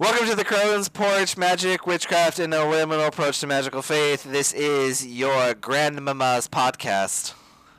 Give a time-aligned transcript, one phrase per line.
[0.00, 4.22] Welcome to the Crone's Porch Magic, Witchcraft, and a Liminal Approach to Magical Faith.
[4.22, 7.34] This is your Grandmama's podcast.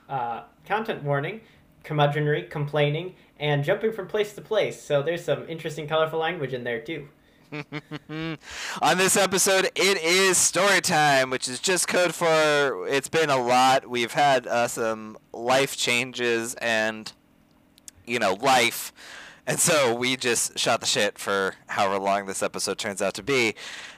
[0.10, 1.40] Uh, content warning,
[1.86, 4.82] curmudgeonry, complaining, and jumping from place to place.
[4.82, 7.08] So there's some interesting, colorful language in there too.
[8.12, 13.42] On this episode, it is story time, which is just code for it's been a
[13.42, 13.90] lot.
[13.90, 17.14] We've had uh, some life changes and,
[18.06, 18.92] you know, life.
[19.50, 23.24] And so we just shot the shit for however long this episode turns out to
[23.24, 23.56] be.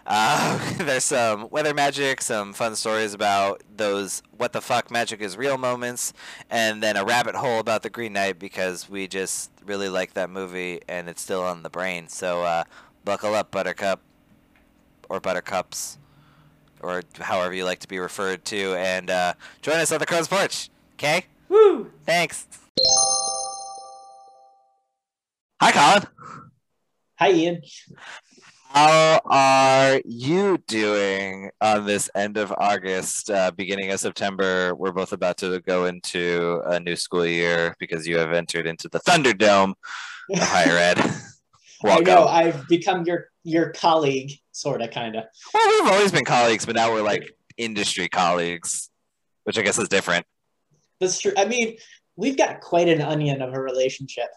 [0.08, 5.36] Uh, there's some weather magic, some fun stories about those what the fuck magic is
[5.36, 6.14] real moments,
[6.50, 10.30] and then a rabbit hole about the Green Knight because we just really like that
[10.30, 12.08] movie and it's still on the brain.
[12.08, 12.64] So uh,
[13.04, 14.00] buckle up, Buttercup,
[15.10, 15.98] or Buttercups,
[16.80, 20.30] or however you like to be referred to, and uh, join us on the Crone's
[20.30, 20.70] Porch.
[20.94, 21.26] Okay?
[21.50, 21.92] Woo!
[22.06, 22.48] Thanks.
[25.62, 26.08] Hi, Colin.
[27.20, 27.62] Hi, Ian.
[28.70, 34.74] How are you doing on this end of August, uh, beginning of September?
[34.74, 38.90] We're both about to go into a new school year because you have entered into
[38.90, 39.76] the Thunderdome
[40.34, 40.98] of higher ed.
[41.86, 45.26] I know I've become your your colleague, sort of, kind of.
[45.54, 48.90] Well, we've always been colleagues, but now we're like industry colleagues,
[49.44, 50.26] which I guess is different.
[51.00, 51.34] That's true.
[51.38, 51.78] I mean,
[52.16, 54.30] we've got quite an onion of a relationship.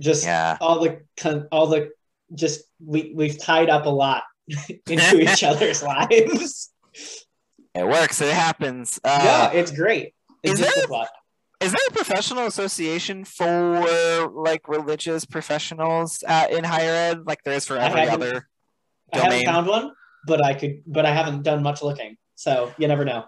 [0.00, 0.56] Just Yeah.
[0.60, 1.90] all the con- all the
[2.34, 4.22] just we we've tied up a lot
[4.88, 6.70] into each other's lives.
[7.74, 8.20] It works.
[8.20, 9.00] It happens.
[9.04, 10.14] Uh, yeah, it's great.
[10.42, 11.08] It's is just there- a.
[11.60, 17.54] Is there a professional association for like religious professionals uh, in higher ed, like there
[17.54, 18.48] is for every other?
[19.12, 19.92] I haven't found one,
[20.26, 20.82] but I could.
[20.86, 23.20] But I haven't done much looking, so you never know.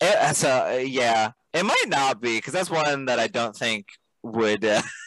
[0.00, 3.86] It, that's a, yeah, it might not be because that's one that I don't think
[4.22, 4.64] would.
[4.64, 4.82] Uh,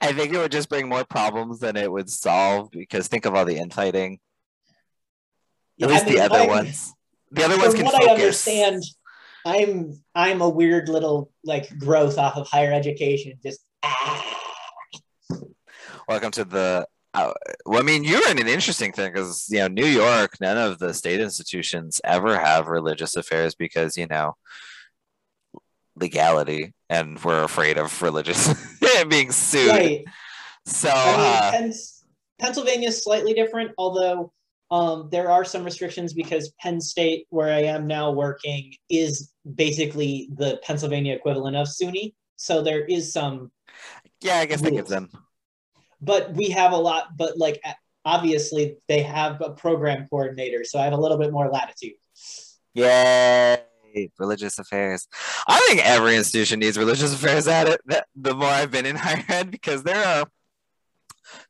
[0.00, 3.34] I think it would just bring more problems than it would solve because think of
[3.34, 4.18] all the infighting.
[5.76, 6.92] Yeah, At I least mean, the other I'm- ones.
[7.32, 8.08] The other ones From can what focus.
[8.08, 8.12] I
[8.52, 8.82] understand,
[9.44, 13.32] I'm I'm a weird little like growth off of higher education.
[13.42, 14.40] Just ah.
[16.08, 16.86] Welcome to the.
[17.12, 17.32] Uh,
[17.66, 20.36] well, I mean, you're in an interesting thing because you know New York.
[20.40, 24.36] None of the state institutions ever have religious affairs because you know
[25.96, 28.46] legality, and we're afraid of religious
[29.02, 29.68] being sued.
[29.68, 30.04] right.
[30.66, 32.04] So I mean, uh, Penn's,
[32.38, 34.32] Pennsylvania is slightly different, although
[34.70, 40.28] um, there are some restrictions because Penn State, where I am now working, is basically
[40.36, 42.14] the Pennsylvania equivalent of SUNY.
[42.36, 43.52] So there is some,
[44.20, 45.10] yeah, I guess that gives them.
[46.00, 47.16] but we have a lot.
[47.16, 47.62] But like,
[48.04, 51.94] obviously, they have a program coordinator, so I have a little bit more latitude.
[52.74, 53.58] Yay!
[54.18, 55.06] Religious affairs.
[55.46, 57.80] I think every institution needs religious affairs at it.
[58.16, 60.26] The more I've been in higher ed, because there are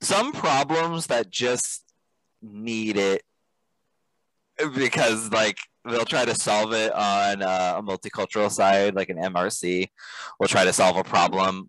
[0.00, 1.84] some problems that just
[2.42, 3.22] need it
[4.74, 9.86] because, like, they'll try to solve it on uh, a multicultural side, like an MRC
[10.38, 11.68] will try to solve a problem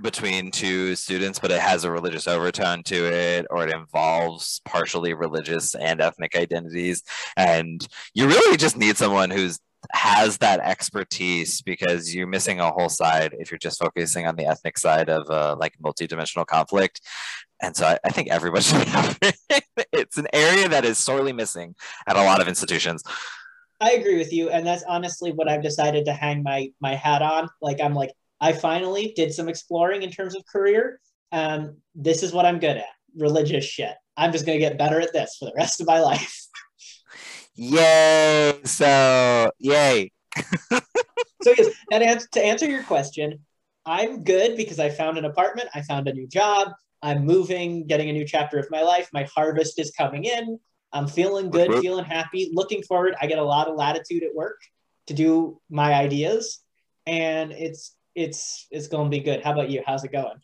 [0.00, 5.12] between two students, but it has a religious overtone to it, or it involves partially
[5.12, 7.02] religious and ethnic identities.
[7.36, 9.58] And you really just need someone who's
[9.90, 14.46] has that expertise because you're missing a whole side if you're just focusing on the
[14.46, 17.00] ethnic side of uh, like multi-dimensional conflict
[17.60, 19.64] and so I, I think everybody should have it.
[19.92, 21.74] it's an area that is sorely missing
[22.06, 23.02] at a lot of institutions
[23.82, 27.20] I agree with you, and that's honestly what I've decided to hang my my hat
[27.20, 27.48] on.
[27.60, 31.00] Like I'm like I finally did some exploring in terms of career,
[31.32, 33.94] and this is what I'm good at: religious shit.
[34.16, 36.46] I'm just gonna get better at this for the rest of my life.
[37.54, 40.10] Yay so yay
[41.42, 43.40] so yes, ans- to answer your question,
[43.84, 46.68] I'm good because I found an apartment, I found a new job,
[47.02, 49.08] I'm moving, getting a new chapter of my life.
[49.12, 50.58] My harvest is coming in.
[50.92, 51.82] I'm feeling good, whoop.
[51.82, 53.16] feeling happy, looking forward.
[53.20, 54.60] I get a lot of latitude at work
[55.08, 56.60] to do my ideas,
[57.06, 59.42] and it's it's it's going to be good.
[59.42, 59.82] How about you?
[59.84, 60.38] How's it going?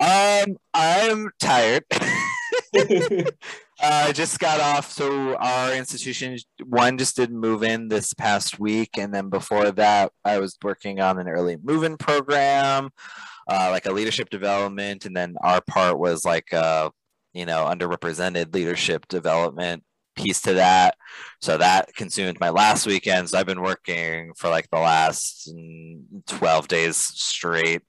[0.00, 1.84] um i'm tired
[3.82, 4.92] Uh, I just got off.
[4.92, 10.12] So our institution, one just did move in this past week, and then before that,
[10.24, 12.90] I was working on an early move-in program,
[13.48, 16.90] uh, like a leadership development, and then our part was like, uh,
[17.32, 19.82] you know, underrepresented leadership development
[20.14, 20.96] piece to that.
[21.40, 23.28] So that consumed my last weekend.
[23.28, 27.82] So I've been working for like the last mm, twelve days straight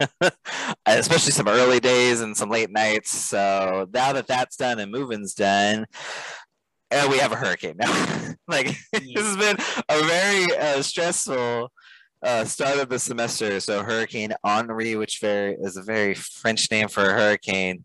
[0.86, 3.10] especially some early days and some late nights.
[3.10, 5.86] So now that that's done and moving's done,
[6.90, 8.34] and we have a hurricane now.
[8.48, 9.56] like this has been
[9.88, 11.70] a very uh, stressful
[12.22, 13.60] uh, start of the semester.
[13.60, 17.84] So Hurricane Henri, which very is a very French name for a hurricane,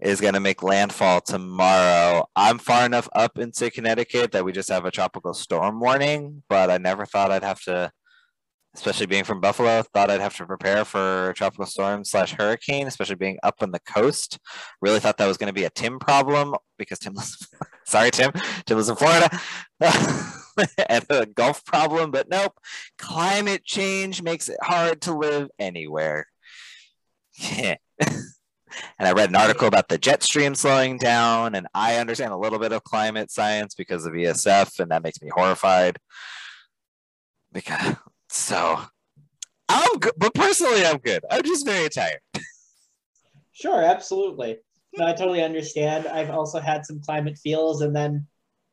[0.00, 2.26] is going to make landfall tomorrow.
[2.34, 6.70] I'm far enough up into Connecticut that we just have a tropical storm warning, but
[6.70, 7.90] I never thought I'd have to,
[8.74, 13.16] especially being from Buffalo, thought I'd have to prepare for tropical storm slash hurricane, especially
[13.16, 14.38] being up on the coast.
[14.80, 17.48] Really thought that was going to be a Tim problem because Tim lives,
[17.84, 18.32] sorry, Tim,
[18.66, 19.28] Tim lives in Florida.
[20.88, 22.54] and a Gulf problem, but nope.
[22.98, 26.26] Climate change makes it hard to live anywhere.
[27.58, 27.78] and
[29.00, 32.58] I read an article about the jet stream slowing down, and I understand a little
[32.60, 35.98] bit of climate science because of ESF, and that makes me horrified.
[37.52, 37.96] Because
[38.30, 38.80] so
[39.68, 41.24] I'm good, but personally, I'm good.
[41.30, 42.20] I'm just very tired.
[43.52, 44.58] Sure, absolutely.
[44.96, 46.06] No, I totally understand.
[46.06, 48.26] I've also had some climate feels, and then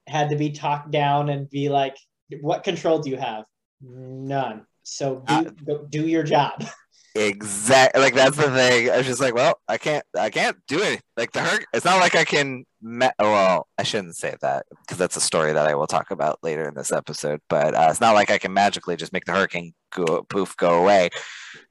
[0.07, 1.97] had to be talked down and be like,
[2.39, 3.43] "What control do you have?
[3.81, 4.65] None.
[4.83, 6.63] So do, uh, do your job."
[7.17, 8.01] Exactly.
[8.01, 8.91] Like that's the thing.
[8.91, 11.01] I was just like, well, I can't, I can't do it.
[11.15, 11.65] Like the hurt.
[11.73, 12.65] It's not like I can.
[12.81, 16.39] Me- well, I shouldn't say that because that's a story that I will talk about
[16.43, 17.41] later in this episode.
[17.49, 20.83] But uh, it's not like I can magically just make the hurricane go poof go
[20.83, 21.09] away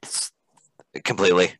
[0.03, 0.31] it's
[1.03, 1.53] completely.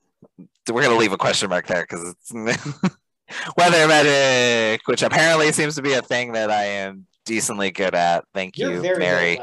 [0.69, 2.33] We're gonna leave a question mark there because it's
[3.57, 8.25] weather magic, which apparently seems to be a thing that I am decently good at.
[8.33, 9.39] Thank You're you, Mary.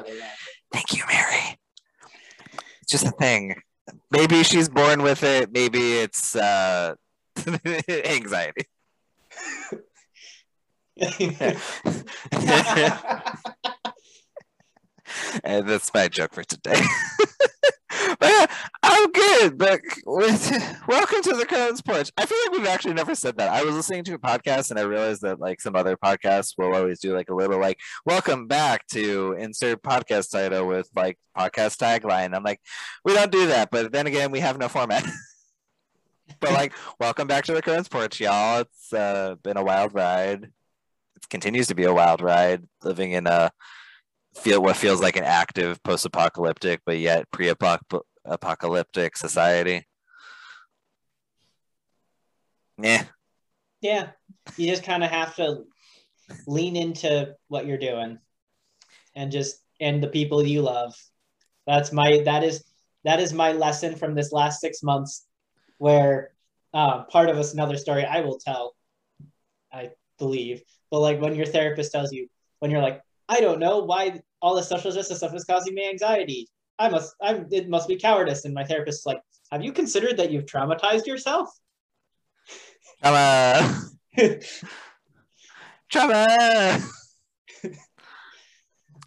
[0.72, 1.58] Thank you, Mary.
[2.82, 3.54] It's just a thing
[4.10, 5.52] maybe she's born with it.
[5.52, 6.94] Maybe it's uh,
[7.88, 8.66] anxiety.
[15.44, 16.80] and that's my joke for today.
[18.18, 18.50] But
[18.82, 19.58] I'm good.
[19.58, 22.10] But welcome to the Crone's Porch.
[22.16, 23.50] I feel like we've actually never said that.
[23.50, 26.74] I was listening to a podcast and I realized that like some other podcasts will
[26.74, 31.78] always do like a little like welcome back to insert podcast title with like podcast
[31.78, 32.34] tagline.
[32.34, 32.60] I'm like,
[33.04, 33.70] we don't do that.
[33.70, 35.04] But then again, we have no format.
[36.40, 38.60] but like, welcome back to the Crone's Porch, y'all.
[38.60, 40.44] It's uh, been a wild ride.
[40.44, 43.50] It continues to be a wild ride living in a
[44.36, 49.86] feel what feels like an active post-apocalyptic but yet pre-apocalyptic society.
[52.78, 53.04] Yeah.
[53.80, 54.08] Yeah.
[54.56, 55.64] You just kind of have to
[56.46, 58.18] lean into what you're doing
[59.14, 60.94] and just and the people you love.
[61.66, 62.64] That's my that is
[63.04, 65.26] that is my lesson from this last six months
[65.78, 66.32] where
[66.72, 68.74] uh, part of us another story I will tell,
[69.72, 70.62] I believe.
[70.90, 72.28] But like when your therapist tells you,
[72.58, 75.88] when you're like, I don't know why all this social justice stuff is causing me
[75.88, 76.48] anxiety.
[76.78, 78.44] I must, I'm, it must be cowardice.
[78.44, 81.48] And my therapist is like, have you considered that you've traumatized yourself?
[83.02, 83.80] Trauma.
[85.90, 86.78] Trauma.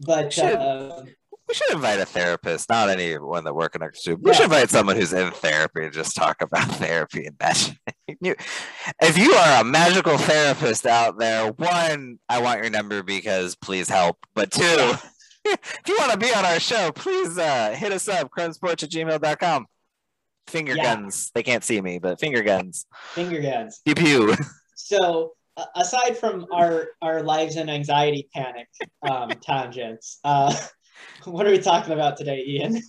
[0.02, 1.04] but uh,
[1.48, 4.22] we should invite a therapist, not anyone that work in our group.
[4.22, 4.38] We yeah.
[4.38, 7.78] should invite someone who's in therapy and just talk about therapy and magic.
[9.02, 13.88] if you are a magical therapist out there, one, I want your number because please
[13.88, 14.18] help.
[14.36, 14.64] But two,
[15.46, 18.92] if you want to be on our show, please uh, hit us up, cronesporch at
[18.92, 19.68] gmail.com.
[20.48, 20.96] Finger yeah.
[20.96, 21.32] guns.
[21.34, 22.86] They can't see me, but finger guns.
[23.14, 23.82] Finger guns.
[23.86, 24.36] Pew pew.
[24.80, 25.34] So
[25.76, 28.68] aside from our our lives and anxiety panic
[29.10, 30.56] um, tangents, uh,
[31.26, 32.82] what are we talking about today, Ian?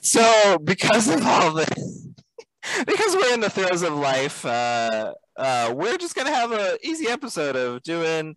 [0.00, 1.68] So because of all this,
[2.86, 7.08] because we're in the throes of life, uh, uh, we're just gonna have an easy
[7.08, 8.34] episode of doing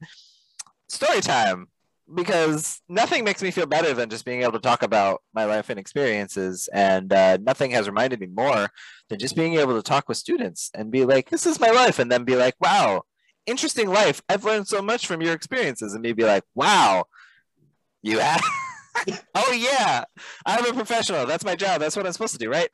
[0.88, 1.68] story time
[2.14, 5.70] because nothing makes me feel better than just being able to talk about my life
[5.70, 6.70] and experiences.
[6.72, 8.70] And uh, nothing has reminded me more
[9.10, 11.98] than just being able to talk with students and be like, this is my life.
[11.98, 13.04] And then be like, wow,
[13.48, 14.22] interesting life.
[14.30, 15.94] I've learned so much from your experiences.
[15.94, 17.06] And me be like, wow,
[18.04, 18.42] you have.
[19.36, 20.04] oh, yeah,
[20.46, 21.26] I'm a professional.
[21.26, 21.82] That's my job.
[21.82, 22.70] That's what I'm supposed to do, right?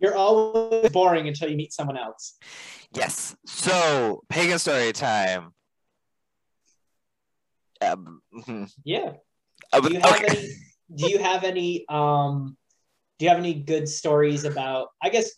[0.00, 2.36] You're always boring until you meet someone else.
[2.94, 3.36] Yes.
[3.46, 5.52] So, pagan story time
[7.80, 8.20] um,
[8.84, 9.12] yeah.
[9.72, 10.26] Uh, do you have okay.
[10.26, 10.48] any?
[10.94, 11.84] Do you have any?
[11.88, 12.56] Um,
[13.18, 14.88] do you have any good stories about?
[15.02, 15.30] I guess.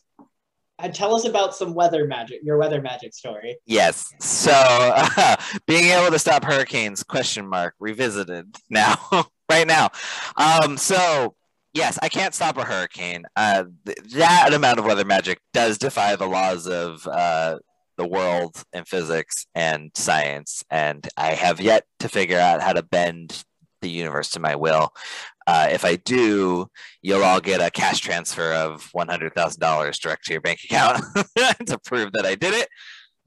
[0.83, 2.41] Uh, tell us about some weather magic.
[2.43, 3.57] Your weather magic story.
[3.67, 4.13] Yes.
[4.21, 7.03] So, uh, being able to stop hurricanes?
[7.03, 7.75] Question mark.
[7.79, 8.97] Revisited now.
[9.51, 9.91] right now.
[10.37, 10.77] Um.
[10.77, 11.35] So
[11.75, 13.25] yes, I can't stop a hurricane.
[13.37, 17.59] Uh, th- that amount of weather magic does defy the laws of uh,
[17.97, 22.83] the world and physics and science, and I have yet to figure out how to
[22.83, 23.45] bend
[23.83, 24.93] the universe to my will.
[25.51, 26.69] Uh, if I do,
[27.03, 30.61] you'll all get a cash transfer of one hundred thousand dollars direct to your bank
[30.63, 31.03] account
[31.67, 32.69] to prove that I did it.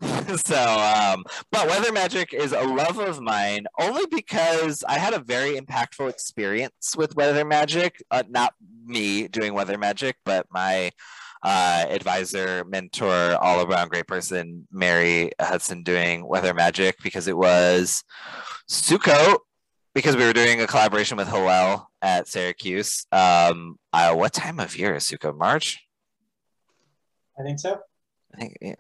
[0.45, 5.19] so, um, but weather magic is a love of mine only because I had a
[5.19, 8.01] very impactful experience with weather magic.
[8.09, 8.53] Uh, not
[8.85, 10.91] me doing weather magic, but my
[11.43, 18.01] uh, advisor, mentor, all around great person, Mary Hudson, doing weather magic because it was
[18.69, 19.39] Sukkot
[19.93, 23.07] because we were doing a collaboration with Hillel at Syracuse.
[23.11, 25.37] Um, uh, what time of year is Sukkot?
[25.37, 25.79] March?
[27.39, 27.79] I think so.
[28.35, 28.75] I think yeah.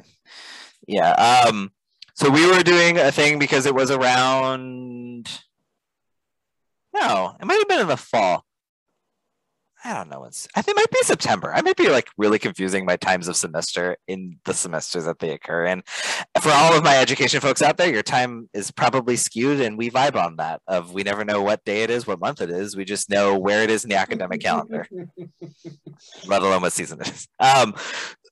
[0.87, 1.11] yeah.
[1.47, 1.71] Um,
[2.13, 5.29] so we were doing a thing because it was around.
[6.93, 8.45] No, it might have been in the fall.
[9.85, 10.23] I don't know.
[10.23, 11.53] I think it might be September.
[11.53, 15.31] I might be like really confusing my times of semester in the semesters that they
[15.31, 15.83] occur in.
[16.39, 19.91] For all of my education folks out there, your time is probably skewed, and we
[19.91, 20.61] vibe on that.
[20.67, 22.77] Of we never know what day it is, what month it is.
[22.77, 24.87] We just know where it is in the academic calendar,
[26.27, 27.27] let alone what season it is.
[27.39, 27.75] Um,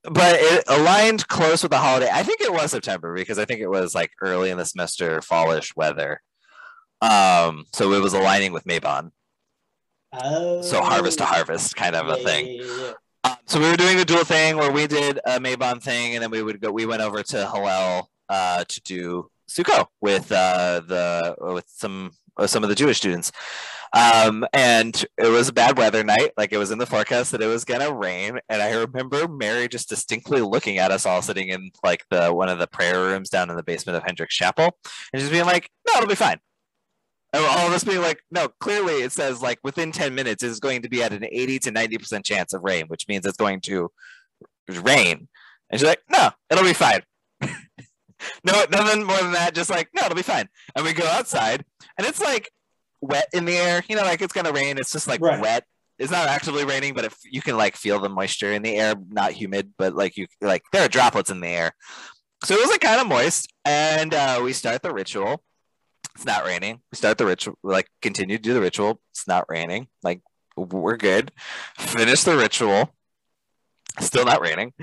[0.03, 2.09] but it aligned close with the holiday.
[2.11, 5.21] I think it was September because I think it was like early in the semester,
[5.21, 6.21] fallish weather.
[7.01, 9.11] Um, so it was aligning with Mabon.
[10.13, 10.61] Oh.
[10.61, 12.61] So harvest to harvest kind of Yeah, a thing.
[12.61, 12.91] yeah.
[13.23, 16.23] Um, so we were doing the dual thing where we did a Mabon thing, and
[16.23, 16.71] then we would go.
[16.71, 22.47] We went over to Hillel uh, to do Sukkot with uh, the with some uh,
[22.47, 23.31] some of the Jewish students.
[23.93, 26.31] Um, and it was a bad weather night.
[26.37, 28.39] Like it was in the forecast that it was gonna rain.
[28.49, 32.47] And I remember Mary just distinctly looking at us all sitting in like the one
[32.49, 34.77] of the prayer rooms down in the basement of Hendricks Chapel,
[35.13, 36.39] and just being like, "No, it'll be fine."
[37.33, 40.59] And all of us being like, no, clearly it says like within 10 minutes it's
[40.59, 43.61] going to be at an 80 to 90% chance of rain, which means it's going
[43.61, 43.89] to
[44.69, 45.27] rain.
[45.69, 47.01] And she's like, no, it'll be fine.
[48.43, 49.55] no, nothing more than that.
[49.55, 50.49] Just like, no, it'll be fine.
[50.75, 51.63] And we go outside
[51.97, 52.51] and it's like
[52.99, 54.77] wet in the air, you know, like it's going to rain.
[54.77, 55.39] It's just like Right.
[55.41, 55.65] wet.
[55.97, 58.95] It's not actively raining, but if you can like feel the moisture in the air,
[59.09, 61.73] not humid, but like you like there are droplets in the air.
[62.43, 63.53] So it was like kind of moist.
[63.65, 65.43] And uh, we start the ritual
[66.15, 66.81] it's not raining.
[66.91, 68.99] We start the ritual, like continue to do the ritual.
[69.11, 69.87] It's not raining.
[70.03, 70.21] Like
[70.55, 71.31] we're good.
[71.77, 72.93] Finish the ritual.
[73.99, 74.73] Still not raining.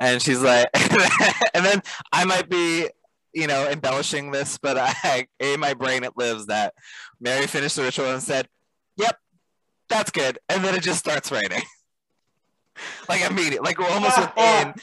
[0.00, 0.68] And she's like,
[1.54, 2.88] and then I might be,
[3.32, 6.74] you know, embellishing this, but I, in my brain, it lives that
[7.20, 8.48] Mary finished the ritual and said,
[8.96, 9.18] "Yep,
[9.88, 11.62] that's good," and then it just starts raining.
[13.08, 14.74] like immediate, like we're almost within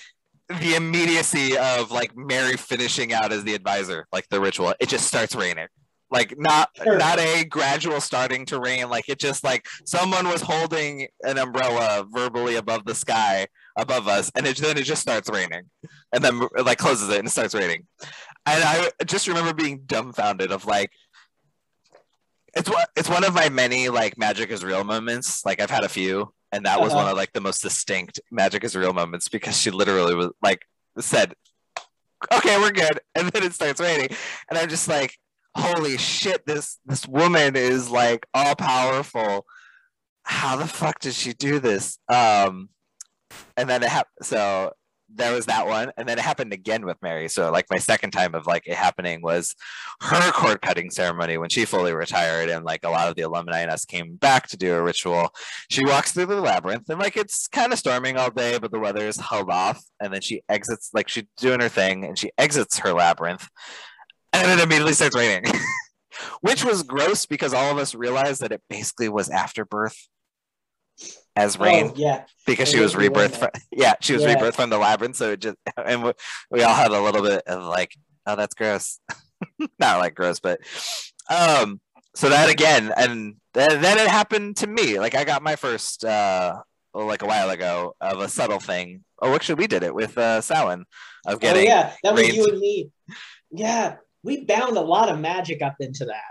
[0.50, 4.74] the immediacy of like Mary finishing out as the advisor, like the ritual.
[4.80, 5.68] It just starts raining.
[6.12, 6.98] Like not Sure.
[6.98, 8.90] not a gradual starting to rain.
[8.90, 14.30] Like it just like someone was holding an umbrella verbally above the sky above us,
[14.36, 15.64] and it, then it just starts raining,
[16.14, 17.88] and then like closes it and it starts raining.
[18.46, 20.92] And I just remember being dumbfounded of like.
[22.54, 22.86] It's one.
[22.98, 25.46] It's one of my many like magic is real moments.
[25.46, 27.04] Like I've had a few, and that was Uh-huh.
[27.04, 30.66] one of like the most distinct magic is real moments because she literally was like
[31.00, 31.34] said,
[32.34, 34.10] "Okay, we're good," and then it starts raining,
[34.50, 35.18] and I'm just like,
[35.56, 36.46] "Holy shit!
[36.46, 39.46] This this woman is like all powerful.
[40.24, 42.70] How the fuck did she do this?" Um,
[43.58, 44.26] and then it happened.
[44.26, 44.74] So
[45.14, 47.28] there was that one, and then it happened again with Mary.
[47.28, 49.56] So like my second time of like it happening was
[50.02, 53.60] her cord cutting ceremony when she fully retired, and like a lot of the alumni
[53.60, 55.30] and us came back to do a ritual.
[55.70, 58.80] She walks through the labyrinth, and like it's kind of storming all day, but the
[58.80, 59.84] weather is held off.
[60.00, 63.50] And then she exits, like she's doing her thing, and she exits her labyrinth,
[64.34, 65.44] and then it immediately starts raining.
[66.42, 69.98] Which was gross because all of us realized that it basically was afterbirth
[71.36, 72.24] as rain Oh, yeah.
[72.46, 74.36] because It she was rebirthed from yeah she was Yeah.
[74.36, 76.12] rebirthed from the labyrinth so it just and we,
[76.52, 77.96] we all had a little bit of like
[78.28, 79.00] oh that's gross
[79.80, 80.60] not like gross but
[81.30, 81.80] um
[82.14, 86.04] so that again and th- then it happened to me like i got my first
[86.04, 86.54] uh
[86.94, 90.18] well, like a while ago of a subtle thing oh actually we did it with
[90.18, 90.84] uh Samhain
[91.26, 91.94] of Oh, getting yeah.
[92.04, 92.36] That was rains.
[92.36, 92.90] you and me.
[93.52, 93.96] Yeah.
[94.24, 96.22] We bound a lot of magic up into that.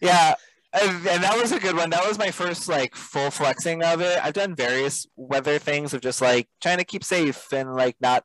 [0.00, 0.34] Yeah,
[0.72, 1.90] and, that was a good one.
[1.90, 4.18] That was my first like full flexing of it.
[4.22, 8.24] I've done various weather things of just like trying to keep safe and like not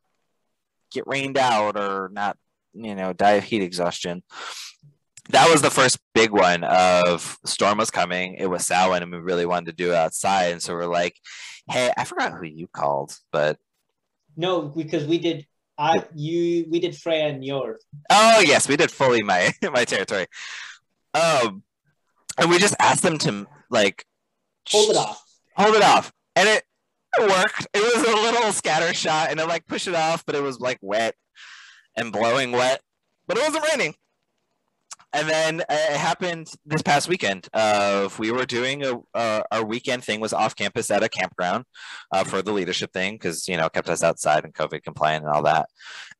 [0.91, 2.37] get rained out or not,
[2.73, 4.23] you know, die of heat exhaustion.
[5.29, 8.35] That was the first big one of storm was coming.
[8.35, 10.53] It was Samhain and we really wanted to do it outside.
[10.53, 11.17] And so we're like,
[11.69, 13.57] hey, I forgot who you called, but
[14.37, 15.45] No, because we did
[15.77, 17.83] I you we did Freya and yours.
[18.09, 20.25] Oh yes, we did fully my my territory.
[21.13, 21.63] Um,
[22.37, 24.05] and we just asked them to like
[24.69, 25.23] Hold it off.
[25.55, 26.63] hold it off, and it,
[27.19, 27.67] it worked.
[27.73, 30.59] It was a little scatter shot, and it like pushed it off, but it was
[30.59, 31.15] like wet
[31.95, 32.81] and blowing wet,
[33.27, 33.95] but it wasn't raining.
[35.13, 37.47] And then it happened this past weekend.
[37.53, 41.65] Of we were doing a uh, our weekend thing was off campus at a campground
[42.11, 45.33] uh, for the leadership thing because you know kept us outside and COVID compliant and
[45.33, 45.69] all that.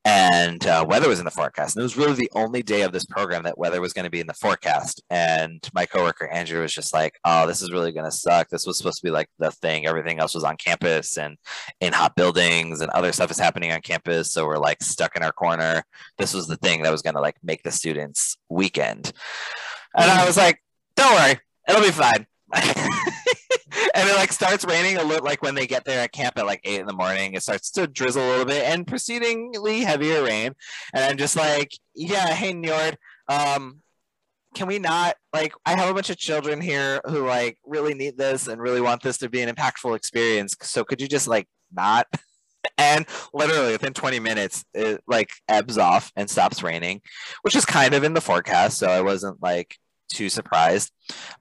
[0.06, 2.94] And uh, weather was in the forecast, and it was really the only day of
[2.94, 5.03] this program that weather was going to be in the forecast.
[5.10, 8.48] And my coworker Andrew was just like, "Oh, this is really going to suck.
[8.48, 9.86] This was supposed to be like the thing.
[9.86, 11.38] Everything else was on campus and
[11.82, 14.32] in hot buildings, and other stuff is happening on campus.
[14.32, 15.84] So we're like stuck in our corner.
[16.17, 18.38] This was the thing that was going to like make the students
[18.78, 19.12] weekend."
[19.96, 20.62] And I was like,
[20.96, 22.26] "Don't worry, it'll be fine."
[23.94, 26.46] and it like starts raining a little like when they get there at camp at
[26.46, 30.24] like eight in the morning it starts to drizzle a little bit and proceedingly heavier
[30.24, 30.54] rain
[30.94, 32.96] and i'm just like yeah hey njord
[33.28, 33.82] um
[34.56, 38.18] can we not like i have a bunch of children here who like really need
[38.18, 41.48] this and really want this to be an impactful experience so could you just like
[41.74, 42.08] not
[42.78, 47.02] and literally within 20 minutes it like ebbs off and stops raining
[47.42, 49.78] which is kind of in the forecast so i wasn't like
[50.10, 50.92] too surprised.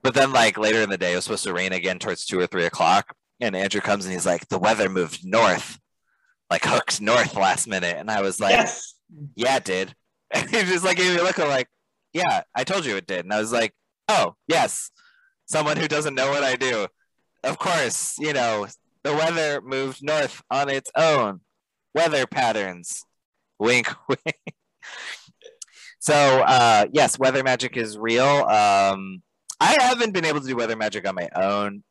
[0.03, 2.39] But then, like later in the day, it was supposed to rain again towards two
[2.39, 3.13] or three o'clock.
[3.39, 5.79] And Andrew comes and he's like, "The weather moved north,
[6.49, 8.95] like hooked north last minute." And I was like, yes.
[9.35, 9.93] "Yeah, it did."
[10.29, 11.69] And he just like gave me a look of like,
[12.13, 13.73] "Yeah, I told you it did." And I was like,
[14.09, 14.91] "Oh, yes."
[15.45, 16.87] Someone who doesn't know what I do,
[17.45, 18.67] of course, you know,
[19.07, 21.39] the weather moved north on its own.
[21.95, 23.05] Weather patterns.
[23.57, 24.55] Wink, wink.
[25.99, 28.25] So uh, yes, weather magic is real.
[28.25, 29.21] Um,
[29.59, 31.83] I haven't been able to do weather magic on my own.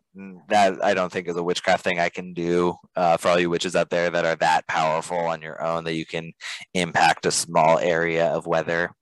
[0.48, 3.50] That I don't think is a witchcraft thing I can do uh, for all you
[3.50, 6.32] witches out there that are that powerful on your own that you can
[6.72, 8.92] impact a small area of weather.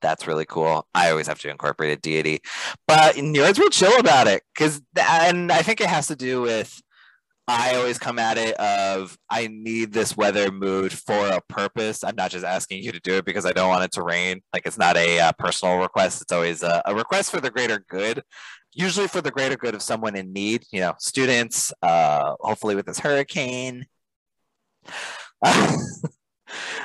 [0.00, 0.84] That's really cool.
[0.92, 2.40] I always have to incorporate a deity,
[2.88, 6.82] but nerds will chill about it because, and I think it has to do with
[7.48, 12.04] I always come at it of I need this weather mood for a purpose.
[12.04, 14.40] I'm not just asking you to do it because I don't want it to rain.
[14.52, 16.22] Like it's not a uh, personal request.
[16.22, 18.22] It's always a, a, request for the greater good.
[18.72, 20.64] Usually for the greater good of someone in need.
[20.70, 21.72] You know, students.
[21.82, 23.86] Uh, hopefully with this hurricane.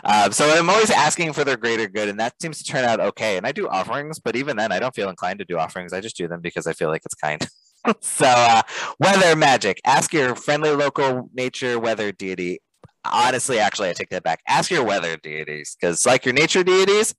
[0.03, 2.99] Um, so I'm always asking for their greater good, and that seems to turn out
[2.99, 3.35] okay.
[3.35, 5.91] And I do offerings, but even then, I don't feel inclined to do offerings.
[5.91, 7.45] I just do them because I feel like it's kind.
[8.01, 8.61] so, uh,
[8.99, 9.79] weather magic.
[9.85, 12.59] Ask your friendly local nature weather deity.
[13.05, 14.41] Honestly, actually, I take that back.
[14.47, 17.15] Ask your weather deities because, like your nature deities,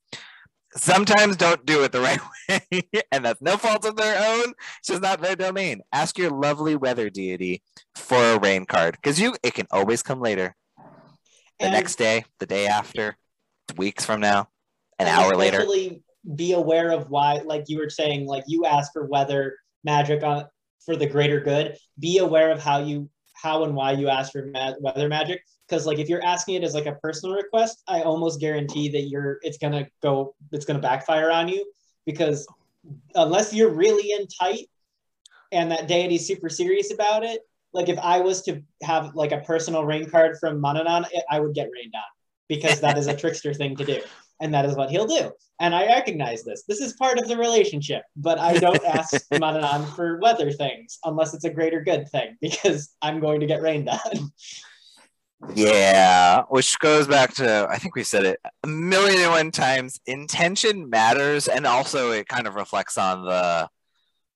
[0.76, 4.52] sometimes don't do it the right way, and that's no fault of their own.
[4.78, 5.80] It's just not their domain.
[5.92, 7.62] Ask your lovely weather deity
[7.94, 10.54] for a rain card because you it can always come later.
[11.58, 13.16] The and next day, the day after,
[13.76, 14.48] weeks from now,
[14.98, 15.66] an hour later.
[16.34, 20.44] Be aware of why, like you were saying, like you ask for weather magic on
[20.88, 24.46] for the greater good, be aware of how you how and why you ask for
[24.46, 25.42] ma- weather magic.
[25.68, 29.02] Because like if you're asking it as like a personal request i almost guarantee that
[29.02, 31.70] you're it's gonna go it's gonna backfire on you.
[32.06, 32.48] Because
[33.14, 34.70] unless you're really in tight
[35.52, 37.42] and that deity's super serious about it
[37.74, 41.54] like if i was to have like a personal rain card from Manannan, i would
[41.54, 42.10] get rained on.
[42.48, 44.00] Because that is a trickster thing to do
[44.40, 45.30] and that is what he'll do.
[45.60, 46.64] And I recognize this.
[46.68, 51.34] This is part of the relationship, but I don't ask Manannan for weather things unless
[51.34, 54.30] it's a greater good thing because I'm going to get rained on.
[55.54, 60.00] Yeah, which goes back to I think we said it a million and one times.
[60.06, 63.68] Intention matters, and also it kind of reflects on the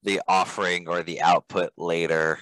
[0.05, 2.38] the offering or the output later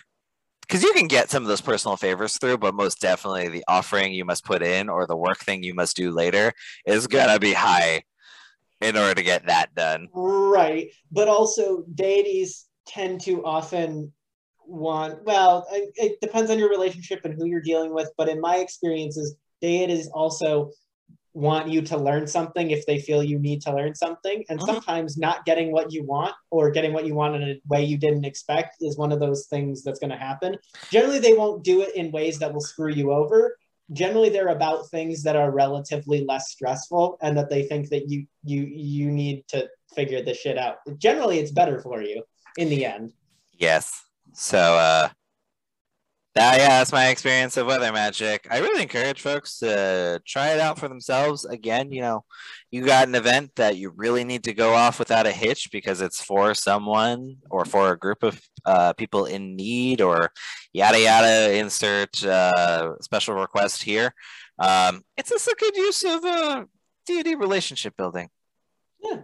[0.71, 4.13] because you can get some of those personal favors through, but most definitely the offering
[4.13, 6.53] you must put in or the work thing you must do later
[6.87, 8.05] is gonna be high
[8.81, 10.07] in order to get that done.
[10.15, 14.13] Right, but also deities tend to often
[14.65, 15.25] want.
[15.25, 19.35] Well, it depends on your relationship and who you're dealing with, but in my experiences,
[19.61, 20.71] deities also
[21.41, 24.45] want you to learn something if they feel you need to learn something.
[24.49, 24.75] And uh-huh.
[24.75, 27.97] sometimes not getting what you want or getting what you want in a way you
[27.97, 30.57] didn't expect is one of those things that's going to happen.
[30.91, 33.57] Generally, they won't do it in ways that will screw you over.
[33.93, 38.27] Generally, they're about things that are relatively less stressful and that they think that you
[38.45, 40.77] you you need to figure this shit out.
[40.99, 42.23] Generally, it's better for you
[42.57, 43.13] in the end.
[43.59, 44.05] Yes.
[44.33, 45.09] So uh
[46.35, 48.47] that, yeah, that's my experience of weather magic.
[48.51, 51.45] I really encourage folks to try it out for themselves.
[51.45, 52.25] Again, you know,
[52.71, 56.01] you got an event that you really need to go off without a hitch because
[56.01, 60.31] it's for someone or for a group of uh, people in need or
[60.73, 61.53] yada yada.
[61.57, 64.15] Insert uh, special request here.
[64.61, 66.65] Um, it's just a good use of uh,
[67.07, 68.29] deity relationship building.
[69.03, 69.23] Yeah,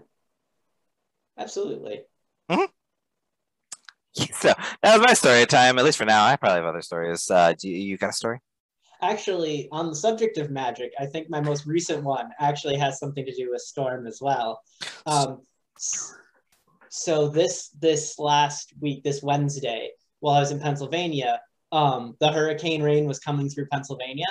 [1.39, 2.03] absolutely.
[2.51, 2.65] Mm-hmm.
[4.33, 4.53] so
[4.83, 6.25] that was my story time, at least for now.
[6.25, 7.31] I probably have other stories.
[7.31, 8.41] Uh, do you, you got a story?
[9.03, 13.27] Actually, on the subject of magic, I think my most recent one actually has something
[13.27, 14.63] to do with Storm as well.
[15.05, 15.43] Um,
[16.89, 21.41] so this this last week, this Wednesday, while I was in Pennsylvania,
[21.73, 24.27] um, the hurricane rain was coming through Pennsylvania.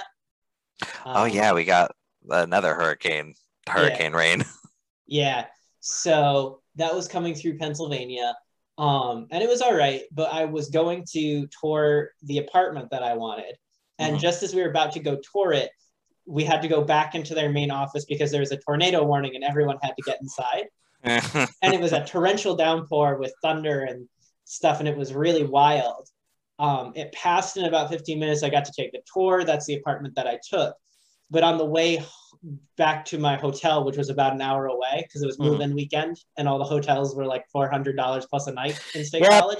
[1.05, 1.91] Um, oh yeah, we got
[2.27, 3.35] another hurricane,
[3.69, 4.17] hurricane yeah.
[4.17, 4.45] rain.
[5.05, 5.45] yeah.
[5.79, 8.35] So that was coming through Pennsylvania.
[8.77, 13.03] Um, and it was all right, but I was going to tour the apartment that
[13.03, 13.55] I wanted.
[13.99, 14.21] And mm-hmm.
[14.21, 15.71] just as we were about to go tour it,
[16.25, 19.35] we had to go back into their main office because there was a tornado warning
[19.35, 20.65] and everyone had to get inside.
[21.61, 24.07] and it was a torrential downpour with thunder and
[24.43, 26.09] stuff, and it was really wild.
[26.57, 28.41] Um, it passed in about 15 minutes.
[28.41, 29.43] I got to take the tour.
[29.43, 30.75] That's the apartment that I took.
[31.29, 32.03] But on the way
[32.77, 35.51] back to my hotel, which was about an hour away because it was mm-hmm.
[35.51, 39.05] move-in weekend, and all the hotels were like four hundred dollars plus a night in
[39.05, 39.31] State yep.
[39.31, 39.59] College.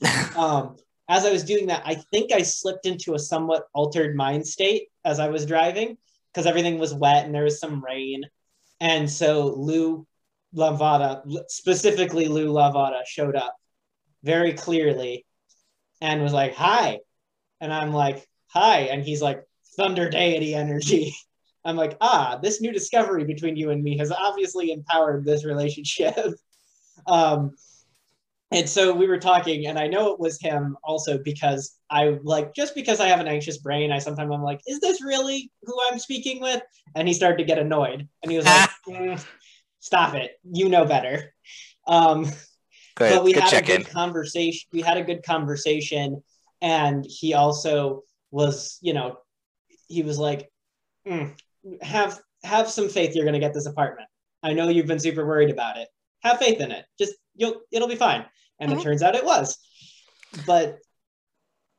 [0.36, 0.76] um,
[1.08, 4.88] as I was doing that, I think I slipped into a somewhat altered mind state
[5.04, 5.98] as I was driving
[6.32, 8.24] because everything was wet and there was some rain,
[8.80, 10.06] and so Lugh
[10.54, 13.56] Lámhfhada, specifically Lugh Lámhfhada, showed up
[14.22, 15.26] very clearly
[16.00, 17.00] and was like, "Hi,"
[17.60, 19.44] and I'm like, "Hi," and he's like,
[19.76, 21.14] "Thunder deity energy."
[21.64, 26.16] I'm like, ah, this new discovery between you and me has obviously empowered this relationship.
[27.06, 27.54] um,
[28.52, 32.54] and so we were talking, and I know it was him also because I like
[32.54, 35.74] just because I have an anxious brain, I sometimes I'm like, is this really who
[35.90, 36.62] I'm speaking with?
[36.94, 39.26] And he started to get annoyed, and he was like, mm,
[39.80, 41.32] stop it, you know better.
[41.86, 42.24] Um,
[42.96, 44.68] good, but we good had a good conversation.
[44.70, 46.22] We had a good conversation,
[46.60, 49.16] and he also was, you know,
[49.92, 50.50] he was like,
[51.06, 51.32] mm,
[51.80, 54.08] have have some faith you're going to get this apartment.
[54.42, 55.88] I know you've been super worried about it.
[56.22, 56.84] Have faith in it.
[56.98, 58.24] Just you'll it'll be fine.
[58.58, 58.80] And mm-hmm.
[58.80, 59.58] it turns out it was.
[60.46, 60.78] But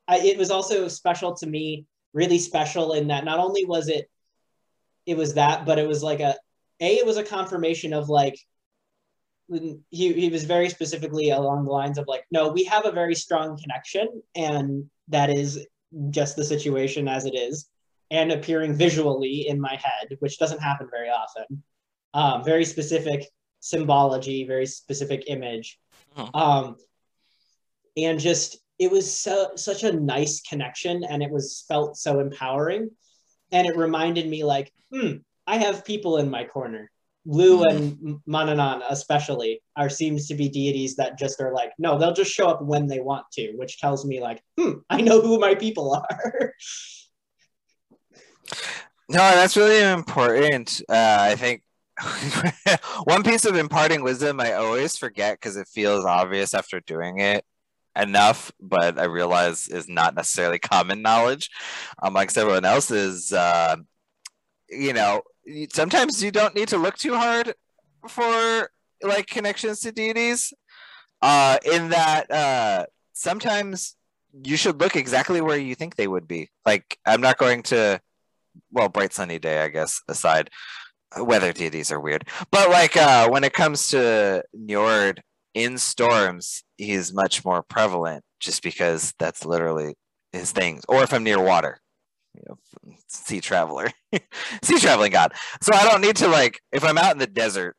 [0.07, 4.09] I, it was also special to me, really special in that not only was it
[5.05, 6.35] it was that, but it was like a
[6.79, 8.37] a it was a confirmation of like
[9.49, 13.13] he, he was very specifically along the lines of like no we have a very
[13.13, 15.67] strong connection and that is
[16.09, 17.69] just the situation as it is
[18.13, 21.63] and appearing visually in my head, which doesn't happen very often.
[22.13, 23.25] Um, very specific
[23.59, 25.79] symbology, very specific image.
[26.15, 26.29] Oh.
[26.33, 26.75] Um,
[27.97, 32.91] and just it was so such a nice connection and it was felt so empowering.
[33.51, 36.91] And it reminded me like, hmm, I have people in my corner.
[37.25, 37.69] Lugh mm.
[37.71, 42.31] and Manannán especially are seems to be deities that just are like, no, they'll just
[42.31, 45.55] show up when they want to, which tells me like, hmm, I know who my
[45.55, 46.53] people are.
[49.09, 50.81] No, that's really important.
[50.89, 51.61] Uh, I think
[53.03, 57.45] one piece of imparting wisdom I always forget because it feels obvious after doing it
[57.95, 61.49] enough, but I realize is not necessarily common knowledge
[62.01, 63.75] amongst everyone else is, uh,
[64.69, 65.21] you know,
[65.73, 67.53] sometimes you don't need to look too hard
[68.07, 68.69] for
[69.01, 70.53] like connections to deities.
[71.21, 73.95] Uh, in that, uh, sometimes
[74.43, 76.49] you should look exactly where you think they would be.
[76.65, 78.01] Like, I'm not going to
[78.71, 80.49] well, bright sunny day, I guess, aside,
[81.17, 82.27] weather deities are weird.
[82.51, 85.19] But like uh, when it comes to Njord
[85.53, 89.95] in storms, he's much more prevalent just because that's literally
[90.31, 90.81] his thing.
[90.87, 91.79] Or if I'm near water,
[92.33, 93.91] you know, sea traveler,
[94.63, 95.33] sea traveling god.
[95.61, 97.75] So I don't need to like if I'm out in the desert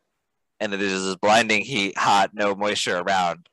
[0.61, 3.49] and it is just blinding heat, hot, no moisture around,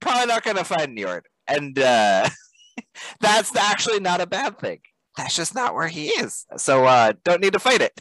[0.00, 1.22] probably not gonna find Njord.
[1.46, 2.28] And uh,
[3.20, 4.80] that's actually not a bad thing
[5.18, 6.46] that's just not where he is.
[6.56, 8.00] So uh, don't need to fight it.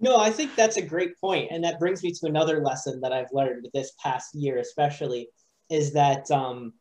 [0.00, 3.12] No, I think that's a great point, and that brings me to another lesson that
[3.12, 5.28] I've learned this past year, especially,
[5.70, 6.72] is that um,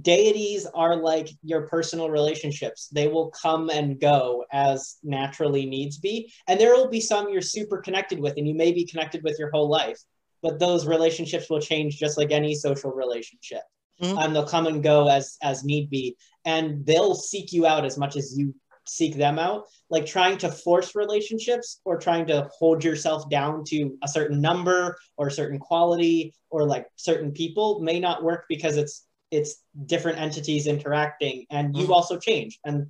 [0.00, 2.88] deities are like your personal relationships.
[2.88, 7.42] They will come and go as naturally needs be, and there will be some you're
[7.42, 9.98] super connected with, and you may be connected with your whole life,
[10.42, 13.62] but those relationships will change just like any social relationship.
[14.00, 14.18] Mm-hmm.
[14.18, 16.16] and they'll come and go as as need be.
[16.44, 18.54] And they'll seek you out as much as you
[18.86, 19.64] seek them out.
[19.90, 24.96] Like trying to force relationships or trying to hold yourself down to a certain number
[25.16, 30.18] or a certain quality or like certain people may not work because it's it's different
[30.18, 31.90] entities interacting and you mm.
[31.90, 32.58] also change.
[32.64, 32.86] And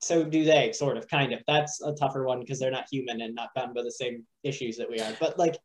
[0.00, 1.40] so do they sort of kind of.
[1.46, 4.76] That's a tougher one because they're not human and not bound by the same issues
[4.76, 5.12] that we are.
[5.18, 5.58] But like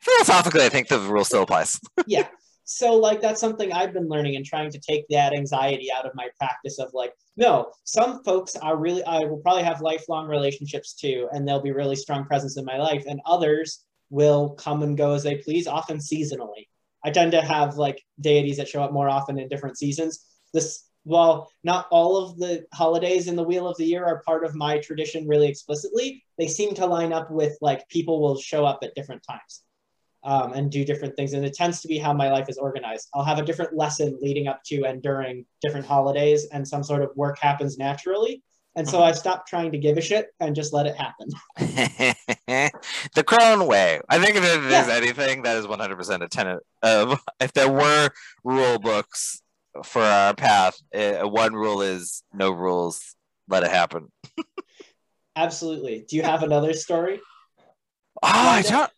[0.00, 1.78] philosophically i think the rule still applies.
[2.06, 2.26] Yeah
[2.70, 6.14] so like that's something i've been learning and trying to take that anxiety out of
[6.14, 10.94] my practice of like no some folks are really i will probably have lifelong relationships
[10.94, 14.98] too and they'll be really strong presence in my life and others will come and
[14.98, 16.66] go as they please often seasonally.
[17.04, 20.26] I tend to have like deities that show up more often in different seasons.
[20.52, 24.44] This while not all of the holidays in the wheel of the year are part
[24.44, 28.66] of my tradition really explicitly they seem to line up with like people will show
[28.66, 29.62] up at different times
[30.22, 31.32] um, and do different things.
[31.32, 33.08] And it tends to be how my life is organized.
[33.14, 37.02] I'll have a different lesson leading up to and during different holidays, and some sort
[37.02, 38.42] of work happens naturally.
[38.76, 41.28] And so I stopped trying to give a shit and just let it happen.
[43.16, 44.00] the Crone way.
[44.08, 44.94] I think if there's Yeah.
[44.94, 48.10] anything, that is 100% a tenet of if there were
[48.44, 49.42] rule books
[49.84, 53.16] for our path, uh, one rule is no rules,
[53.48, 54.12] let it happen.
[55.34, 56.04] Absolutely.
[56.08, 57.20] Do you have another story?
[58.22, 58.90] Oh, I don't.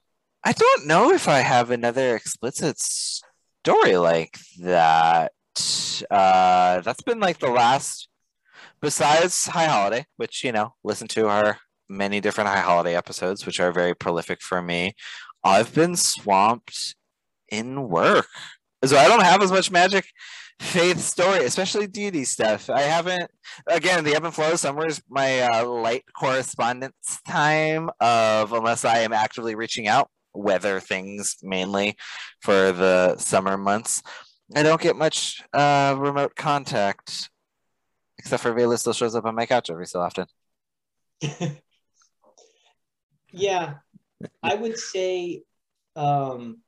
[0.44, 5.32] I don't know if I have another explicit story like that.
[6.10, 8.08] Uh, that's been like the last,
[8.80, 13.60] besides High Holiday, which you know, listen to our many different High Holiday episodes, which
[13.60, 14.94] are very prolific for me.
[15.44, 16.96] I've been swamped
[17.48, 18.26] in work,
[18.84, 20.06] so I don't have as much magic
[20.58, 22.68] faith story, especially deity stuff.
[22.68, 23.30] I haven't.
[23.68, 24.56] Again, the ebb and flow.
[24.56, 30.80] Summer is my uh, light correspondence time of unless I am actively reaching out, weather
[30.80, 31.96] things mainly
[32.40, 34.02] for the summer months.
[34.54, 37.30] I don't get much uh, remote contact,
[38.18, 40.26] except for Vela still shows up on my couch every so often.
[43.32, 43.74] yeah,
[44.42, 45.42] I would say
[45.96, 46.58] um,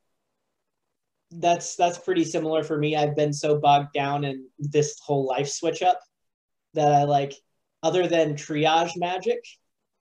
[1.31, 2.97] that's that's pretty similar for me.
[2.97, 6.01] I've been so bogged down in this whole life switch up
[6.75, 7.35] that I like,
[7.83, 9.45] other than triage magic,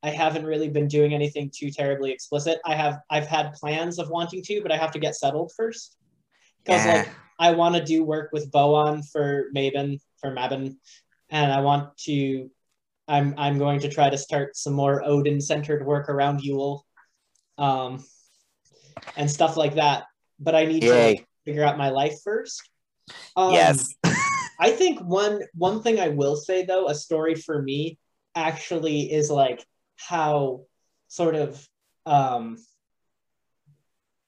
[0.03, 2.59] I haven't really been doing anything too terribly explicit.
[2.65, 5.97] I have I've had plans of wanting to, but I have to get settled first
[6.63, 6.93] because Yeah.
[6.93, 10.75] like I want to do work with Boann for Maven for Mabon,
[11.29, 12.49] and I want to.
[13.07, 16.85] I'm I'm going to try to start some more Odin centered work around Yule,
[17.57, 18.03] um,
[19.17, 20.05] and stuff like that.
[20.39, 21.07] But I need to Yay.
[21.15, 22.61] like, figure out my life first.
[23.35, 23.93] Um, yes.
[24.59, 27.97] I think one one thing I will say though, a story for me
[28.35, 29.65] actually is like
[29.97, 30.61] how
[31.07, 31.67] sort of
[32.05, 32.57] um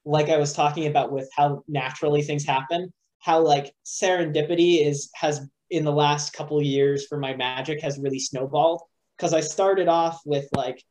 [0.06, 5.48] like I was talking about with how naturally things happen, how like serendipity is has
[5.72, 8.82] in the last couple years for my magic has really snowballed
[9.18, 10.84] because I started off with like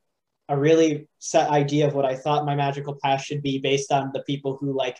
[0.48, 4.10] a really set idea of what I thought my magical path should be based on
[4.12, 4.98] the people who like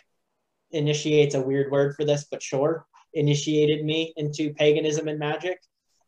[0.71, 5.59] initiates a weird word for this, but sure, initiated me into paganism and magic.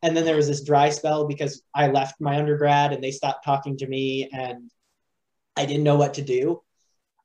[0.03, 3.43] And then there was this dry spell because I left my undergrad and they stopped
[3.43, 4.69] talking to me and
[5.55, 6.62] I didn't know what to do.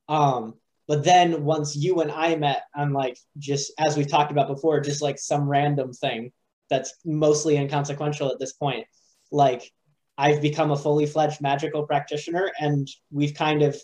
[0.08, 0.54] Um,
[0.88, 4.80] but then once you and I met on like just as we've talked about before,
[4.80, 6.32] just like some random thing
[6.70, 8.86] that's mostly inconsequential at this point,
[9.30, 9.70] like
[10.18, 13.80] I've become a fully fledged magical practitioner and we've kind of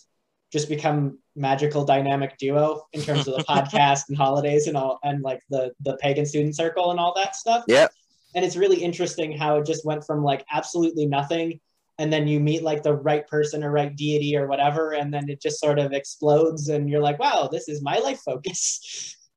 [0.50, 5.22] just become magical dynamic duo in terms of the podcast and holidays and all and
[5.22, 7.64] like the the pagan student circle and all that stuff.
[7.68, 7.92] Yep.
[8.38, 11.58] And it's really interesting how it just went from like absolutely nothing
[11.98, 15.28] and then you meet like the right person or right deity or whatever and then
[15.28, 19.16] it just sort of explodes and you're like wow this is my life focus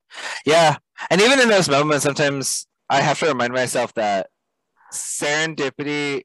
[0.45, 0.77] Yeah.
[1.09, 4.27] And even in those moments, sometimes I have to remind myself that
[4.93, 6.23] serendipity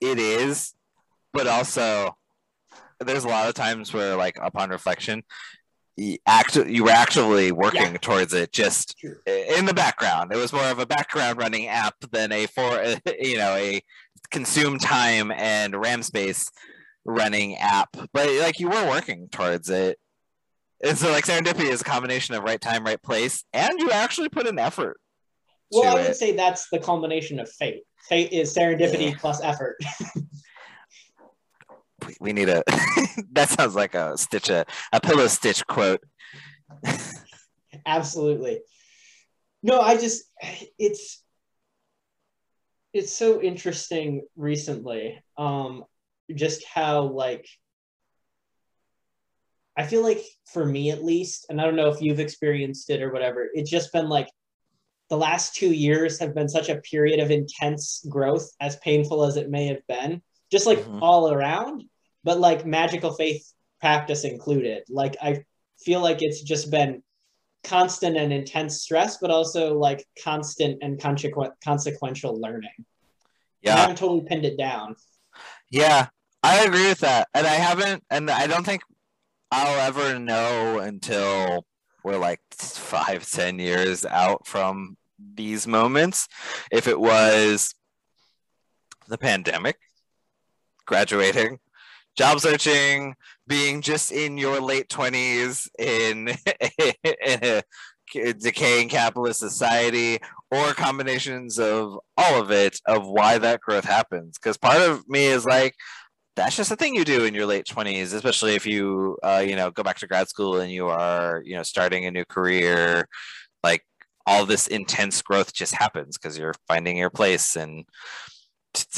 [0.00, 0.74] it is,
[1.32, 2.16] but also
[3.00, 5.22] there's a lot of times where like upon reflection,
[5.98, 6.16] you
[6.66, 7.98] you were actually working Yeah.
[7.98, 9.16] towards it just True.
[9.26, 10.32] in the background.
[10.32, 12.70] It was more of a background running app than a for
[13.20, 13.82] you know a
[14.30, 16.50] consume time and RAM space
[17.04, 17.88] running app.
[18.12, 19.98] But like you were working towards it.
[20.84, 24.28] And so like serendipity is a combination of right time, right place, and you actually
[24.28, 24.98] put an effort
[25.70, 26.16] well i would it.
[26.16, 29.16] say that's the culmination of fate fate is serendipity Yeah.
[29.20, 29.76] plus effort
[32.20, 32.62] We- need a
[33.32, 36.02] that sounds like a stitch a, a pillow stitch quote.
[37.86, 38.60] absolutely
[39.62, 40.24] no i just
[40.78, 41.22] it's
[42.92, 45.84] it's so interesting recently um
[46.34, 47.46] just how like
[49.76, 50.20] i feel like
[50.52, 53.70] for me at least and i don't know if you've experienced it or whatever it's
[53.70, 54.28] just been like
[55.10, 59.36] the last two years have been such a period of intense growth as painful as
[59.36, 60.20] it may have been
[60.52, 60.98] just like Mhm.
[61.02, 61.84] all around
[62.24, 65.42] but like magical faith practice included like i
[65.78, 67.02] feel like it's just been
[67.64, 72.84] constant and intense stress, but also like constant and consequ- consequential learning.
[73.62, 73.74] Yeah.
[73.74, 74.96] I haven't totally pinned it down.
[75.70, 76.08] yeah,
[76.42, 78.82] I agree with that, and I haven't, and I don't think
[79.50, 81.66] I'll ever know until
[82.04, 86.28] we're like five, ten years out from these moments.
[86.70, 87.74] If it was
[89.08, 89.78] the pandemic,
[90.86, 91.58] graduating,
[92.18, 93.14] job searching,
[93.46, 96.28] being just in your late twenties in,
[96.68, 96.82] in
[98.16, 100.18] a decaying capitalist society,
[100.50, 104.36] or combinations of all of it of why that growth happens.
[104.36, 105.74] Because part of me is like,
[106.34, 109.56] that's just a thing you do in your late 20s especially if you uh, you
[109.56, 113.08] know go back to grad school and you are you know starting a new career
[113.64, 113.82] like
[114.24, 117.84] all this intense growth just happens because you're finding your place and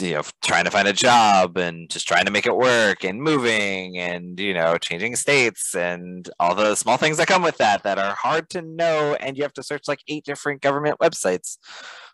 [0.01, 3.23] you know trying to find a job and just trying to make it work and
[3.23, 7.83] moving and you know changing states and all the small things that come with that
[7.83, 11.59] that are hard to know and you have to search like eight different government websites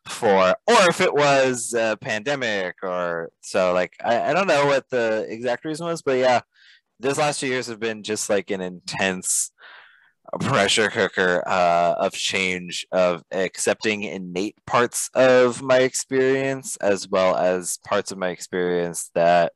[0.07, 4.89] for or if it was a pandemic or so like I, I don't know what
[4.91, 6.41] the exact reason was but yeah
[7.01, 9.51] this last two years have been just like an intense
[10.41, 17.79] pressure cooker uh, of change of accepting innate parts of my experience as well as
[17.85, 19.53] parts of my experience that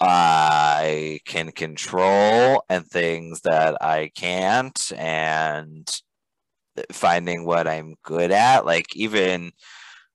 [0.00, 5.88] I can control and things that I can't and
[6.90, 8.64] finding what I'm good at.
[8.64, 9.52] Like even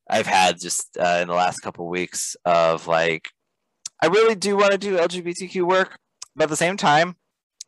[0.10, 3.30] I've had just uh, in the last couple weeks of like
[4.02, 5.98] I really do want to do LGBTQ work
[6.36, 7.15] but at the same time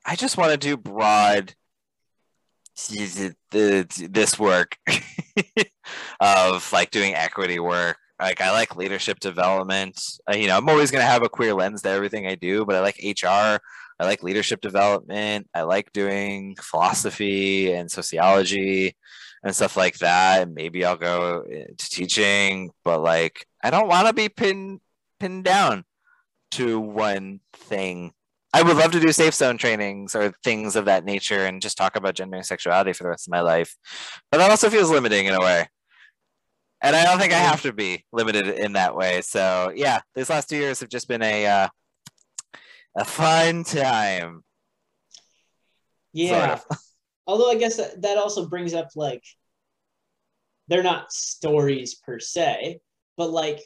[0.06, 1.54] I just want to do broad
[3.52, 4.78] this work
[6.20, 7.98] of like doing equity work.
[8.20, 10.00] Like i like leadership development.
[10.30, 12.66] Uh, you know i'm always going to have a queer lens to everything i do
[12.66, 15.48] but i like hr i like leadership development.
[15.54, 18.96] I like doing philosophy and sociology
[19.44, 20.42] and stuff like that.
[20.44, 24.80] And maybe i'll go to teaching but like i don't want to be pinned
[25.20, 25.84] pinned down
[26.52, 28.14] to one thing
[28.58, 31.78] I would love to do safe zone trainings or things of that nature and just
[31.78, 33.78] talk about gender and sexuality for the rest of my life.
[34.32, 35.68] But that also feels limiting in a way.
[36.82, 39.22] And I don't think I have to be limited in that way.
[39.22, 41.68] So yeah, these last two years have just been a uh,
[42.98, 44.44] a fun time.
[46.12, 46.56] Yeah.
[46.56, 46.78] Sort of.
[47.28, 49.24] Although I guess that, that also brings up like
[50.68, 52.80] they're not stories per se,
[53.18, 53.60] but like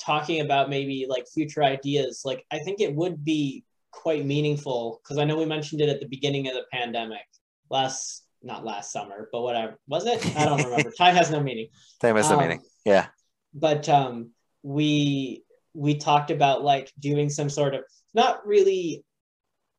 [0.00, 5.18] talking about maybe like future ideas, like I think it would be quite meaningful because
[5.18, 7.26] I know we mentioned it at the beginning of the pandemic
[7.70, 10.24] last not last summer, but whatever was it?
[10.36, 10.90] I don't remember.
[10.98, 11.68] Time has no meaning.
[12.00, 12.62] Time has no um, meaning.
[12.84, 13.06] Yeah.
[13.52, 14.30] But um,
[14.62, 17.82] we we talked about like doing some sort of
[18.14, 19.04] not really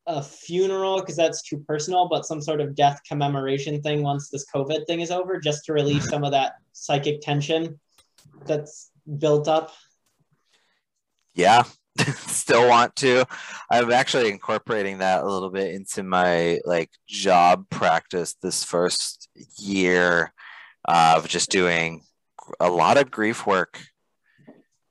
[0.06, 4.46] a funeral because that's too personal, but some sort of death commemoration thing once this
[4.54, 7.78] COVID thing is over, just to relieve some of that psychic tension
[8.46, 9.72] that's built up.
[11.34, 11.64] Yeah,
[12.26, 13.24] still want to.
[13.70, 19.28] I'm actually incorporating that a little bit into my like job practice this first
[19.58, 20.32] year
[20.84, 22.02] of just doing
[22.60, 23.80] a lot of grief work.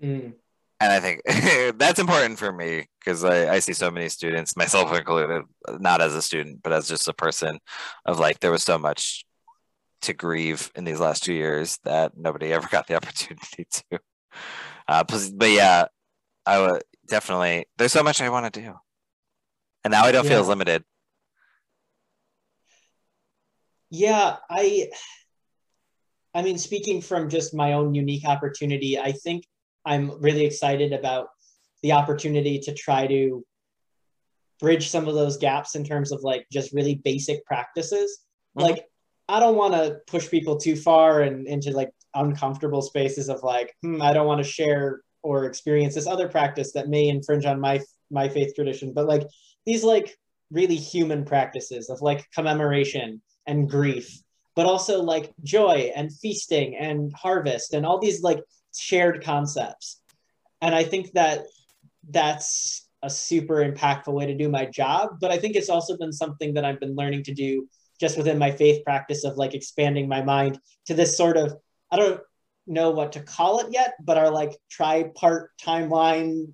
[0.01, 0.33] Mm.
[0.79, 1.21] And I think
[1.77, 5.43] that's important for me because I, I see so many students, myself included,
[5.79, 7.59] not as a student, but as just a person,
[8.05, 9.25] of like there was so much
[10.01, 13.99] to grieve in these last two years that nobody ever got the opportunity to.
[14.87, 15.85] Uh, but yeah,
[16.45, 17.65] I would definitely.
[17.77, 18.73] There's so much I want to do,
[19.83, 20.31] and now I don't yeah.
[20.31, 20.83] feel as limited.
[23.89, 24.89] Yeah, I.
[26.33, 29.45] I mean, speaking from just my own unique opportunity, I think
[29.85, 31.27] I'm really excited about
[31.83, 33.45] the opportunity to try to
[34.61, 38.19] bridge some of those gaps in terms of like just really basic practices.
[38.57, 38.69] Mm-hmm.
[38.69, 38.85] Like,
[39.27, 43.73] I don't want to push people too far and into like uncomfortable spaces of like,
[43.81, 47.59] hmm, I don't want to share or experience this other practice that may infringe on
[47.59, 47.79] my
[48.09, 49.25] my faith tradition but like
[49.65, 50.17] these like
[50.51, 54.21] really human practices of like commemoration and grief
[54.55, 58.39] but also like joy and feasting and harvest and all these like
[58.75, 60.01] shared concepts.
[60.61, 61.45] And i think that
[62.09, 66.13] that's a super impactful way to do my job but i think it's also been
[66.13, 67.67] something that i've been learning to do
[67.99, 71.55] just within my faith practice of like expanding my mind to this sort of
[71.91, 72.21] i don't
[72.67, 76.53] know what to call it yet, but are like tripart timeline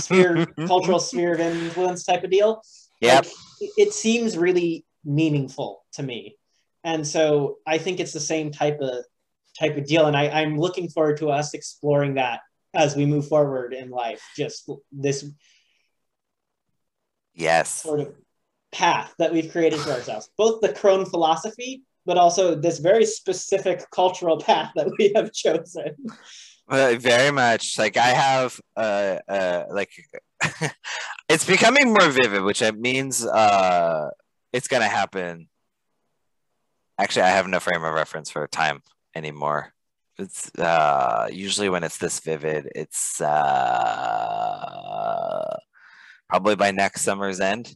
[0.00, 2.62] sphere cultural sphere of influence type of deal.
[3.00, 3.16] Yeah.
[3.16, 6.36] Like, it seems really meaningful to me.
[6.84, 9.04] And so I think it's the same type of
[9.58, 10.06] type of deal.
[10.06, 12.40] And I, I'm looking forward to us exploring that
[12.74, 14.22] as we move forward in life.
[14.36, 15.24] Just this
[17.34, 18.14] yes sort of
[18.72, 20.30] path that we've created for ourselves.
[20.36, 25.94] Both the crone philosophy but also this very specific cultural path that we have chosen.
[26.68, 27.78] Uh, very much.
[27.78, 29.90] Like I have, uh, uh, like
[31.28, 34.08] it's becoming more vivid, which means uh,
[34.52, 35.48] it's gonna happen.
[36.98, 38.82] Actually, I have no frame of reference for time
[39.14, 39.74] anymore.
[40.18, 43.36] It's uh, usually when it's this vivid, it's uh,
[46.28, 47.66] probably by next summer's end.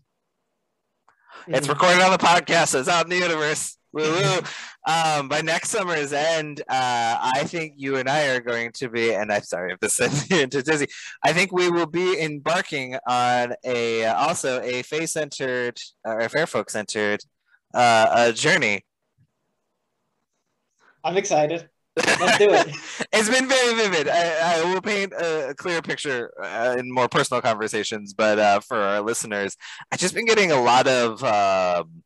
[1.42, 1.54] Mm-hmm.
[1.54, 2.68] It's recorded on the podcast.
[2.68, 3.76] So it's out in the universe.
[3.92, 4.38] Woo woo.
[4.86, 9.14] Um, by next summer's end, uh, I think you and I are going to be,
[9.14, 10.86] and I'm sorry if this sends you into dizzy.
[11.24, 16.46] I think we will be embarking on a also a face centered or a fair
[16.46, 17.20] folk centered
[17.74, 18.84] uh, a journey.
[21.04, 21.68] I'm excited.
[21.96, 22.68] Let's do it.
[23.12, 24.08] it's been very vivid.
[24.08, 28.60] I, I will paint a, a clear picture uh, in more personal conversations, but uh,
[28.60, 29.56] for our listeners,
[29.90, 31.22] I've just been getting a lot of.
[31.22, 32.01] Um,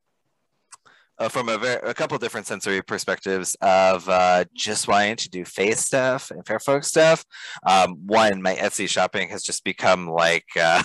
[1.19, 5.81] uh, from a, a couple different sensory perspectives of uh, just wanting to do face
[5.81, 7.25] stuff and fair folk stuff.
[7.67, 10.83] Um, one, my Etsy shopping has just become like uh,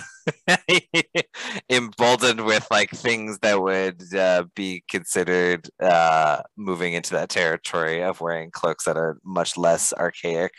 [1.70, 8.20] emboldened with like things that would uh, be considered uh, moving into that territory of
[8.20, 10.52] wearing cloaks that are much less archaic,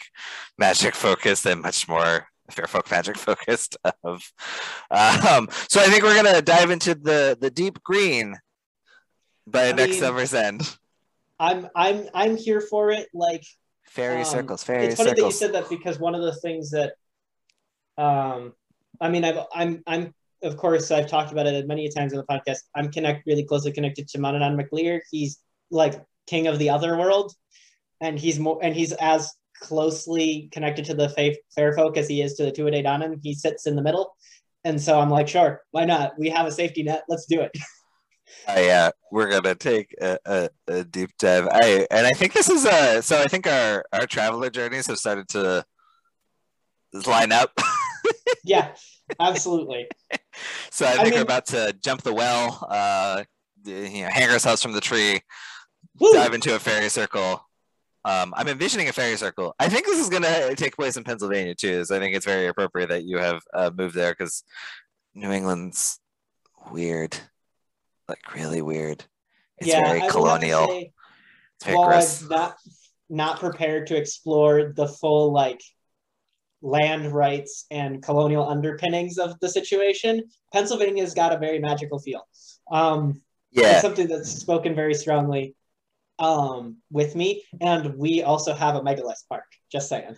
[0.57, 4.21] magic focused, and much more fair folk magic focused of
[4.91, 8.36] um, so i think we're going to dive into the the deep green
[9.47, 10.77] by I next mean, summer's end.
[11.39, 13.09] I'm I'm I'm here for it.
[13.13, 13.43] Like
[13.85, 15.39] fairy um, circles, fairy It's funny circles.
[15.39, 16.93] that you said that because one of the things that,
[17.97, 18.53] um,
[19.01, 20.13] I mean, I've I'm I'm
[20.43, 22.59] of course I've talked about it many times in the podcast.
[22.75, 25.01] I'm connect really closely connected to Manannán Mac Lir.
[25.11, 25.39] He's
[25.71, 27.33] like king of the other world,
[28.01, 29.31] and he's more and he's as
[29.61, 33.19] closely connected to the fair, fair folk as he is to the Tuatha Danann.
[33.23, 34.15] He sits in the middle,
[34.63, 36.17] and so I'm like, sure, why not?
[36.17, 37.03] We have a safety net.
[37.07, 37.51] Let's do it.
[38.47, 41.47] Uh, yeah, we're gonna take a, a, a, deep dive.
[41.51, 44.97] I and I think this is a so I think our our traveler journeys have
[44.97, 45.65] started to
[47.07, 47.57] line up.
[48.43, 48.74] yeah,
[49.19, 49.88] absolutely.
[50.71, 53.24] so I think I mean, we're about to jump the well, uh,
[53.65, 55.21] you know, hang ourselves from the tree,
[55.99, 56.11] woo!
[56.13, 57.47] dive into a fairy circle.
[58.05, 59.55] Um, I'm envisioning a fairy circle.
[59.59, 61.86] I think this is going to take place in Pennsylvania too.
[61.86, 64.43] So I think it's very appropriate that you have uh, moved there because
[65.15, 65.99] New England's
[66.69, 67.17] weird
[68.08, 69.04] like really weird.
[69.60, 70.68] It's yeah, very I colonial.
[70.68, 70.91] Say,
[71.56, 71.91] it's very while.
[71.91, 72.56] I'm not
[73.10, 75.62] not prepared to explore the full like
[76.64, 82.26] land rights and colonial underpinnings of the situation, Pennsylvania's got a very magical feel.
[82.72, 85.56] Um, yeah, something that's spoken very strongly
[86.18, 89.45] um, with me, and we also have a megalith park.
[89.72, 90.16] Just saying.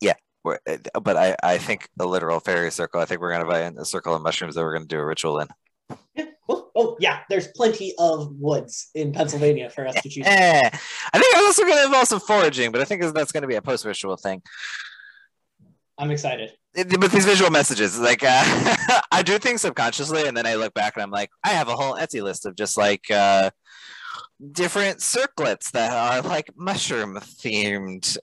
[0.00, 3.00] Yeah, but I, I think a literal fairy circle.
[3.00, 5.06] I think we're gonna buy in a circle of mushrooms that we're gonna do a
[5.06, 5.48] ritual in.
[5.90, 6.26] Oh,
[6.82, 10.26] oh, yeah, there's plenty of woods in Pennsylvania for us to choose.
[10.26, 10.70] I
[11.12, 13.56] think I'm also going to involve some foraging, but I think that's going to be
[13.56, 14.42] a post ritual thing.
[15.98, 16.52] I'm excited.
[16.74, 18.42] But these visual messages, like uh,
[19.12, 21.76] I do things subconsciously, and then I look back and I'm like, I have a
[21.76, 23.50] whole Etsy list of just like uh,
[24.52, 28.16] different circlets that are like mushroom themed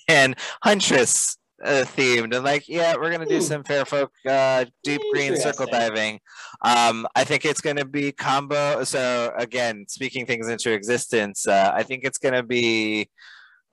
[0.08, 2.34] and huntress uh, themed.
[2.34, 3.42] And like yeah we're gonna do Ooh.
[3.42, 6.20] some fair folk uh, deep green circle diving.
[6.62, 11.82] Um i think it's gonna be combo so again speaking things into existence uh, i
[11.82, 13.08] think it's gonna be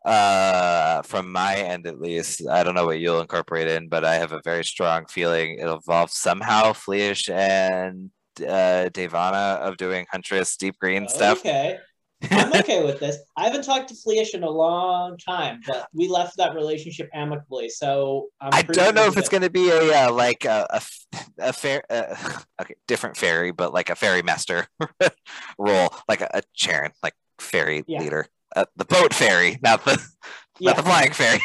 [0.05, 4.15] uh from my end at least i don't know what you'll incorporate in but i
[4.15, 6.73] have a very strong feeling it'll involve somehow.
[6.73, 8.11] Flidais and
[8.41, 11.39] uh Devana of doing huntress deep green stuff.
[11.39, 11.79] okay
[12.31, 13.17] I'm okay with this.
[13.37, 17.69] I haven't talked to Flidais in a long time, but we left that relationship amicably.
[17.69, 20.67] So I'm I do not know if it's going to be a uh, like a
[20.69, 20.81] a,
[21.39, 22.15] a fair uh,
[22.61, 24.67] okay different fairy, but like a fairy master
[25.57, 27.99] role, like a, a Charon, like fairy yeah.
[27.99, 30.01] leader, uh, the boat fairy, not the
[30.59, 30.69] yeah.
[30.73, 31.41] not the flying fairy.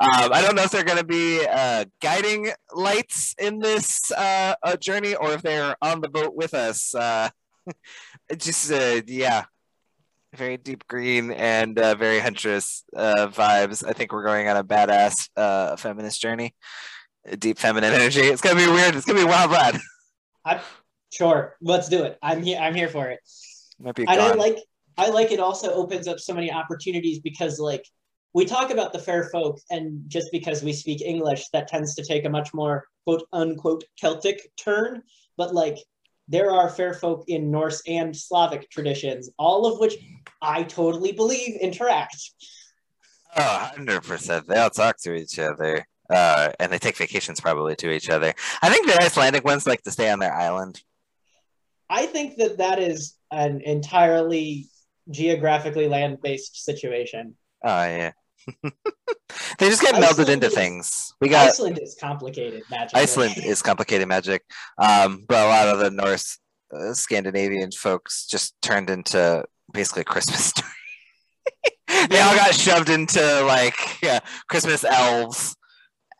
[0.00, 4.54] Um, I don't know if they're going to be uh, guiding lights in this uh,
[4.78, 6.94] journey or if they're on the boat with us.
[6.94, 7.30] Uh,
[8.36, 9.44] just uh, yeah,
[10.34, 13.86] very deep green and uh, very huntress uh, vibes.
[13.86, 16.54] I think we're going on a badass uh, feminist journey,
[17.38, 18.20] deep feminine energy.
[18.20, 18.94] It's gonna be weird.
[18.94, 19.78] It's gonna be wild ride.
[20.44, 20.60] I'm
[21.12, 21.56] sure.
[21.60, 22.18] Let's do it.
[22.22, 22.58] I'm here.
[22.58, 23.20] I'm here for it.
[23.78, 24.58] Might be and I like.
[24.98, 25.40] I like it.
[25.40, 27.84] Also opens up so many opportunities because like
[28.34, 32.04] we talk about the fair folk, and just because we speak English, that tends to
[32.04, 35.02] take a much more quote unquote Celtic turn.
[35.36, 35.78] But like
[36.28, 39.94] there are fair folk in Norse and Slavic traditions, all of which
[40.40, 42.16] I totally believe interact.
[43.36, 44.46] Oh, 100%.
[44.46, 45.86] They all talk to each other.
[46.10, 48.34] Uh, and they take vacations probably to each other.
[48.60, 50.82] I think the Icelandic ones like to stay on their island.
[51.88, 54.68] I think that that is an entirely
[55.10, 57.36] geographically land based situation.
[57.64, 58.12] Oh, yeah.
[59.58, 61.14] they just get Iceland melded into is, things.
[61.20, 62.96] We got Iceland is complicated magic.
[62.96, 64.42] Iceland is complicated magic,
[64.78, 66.38] um, but a lot of the Norse
[66.74, 70.70] uh, Scandinavian folks just turned into basically Christmas story.
[72.08, 75.56] they all got shoved into like yeah, Christmas elves.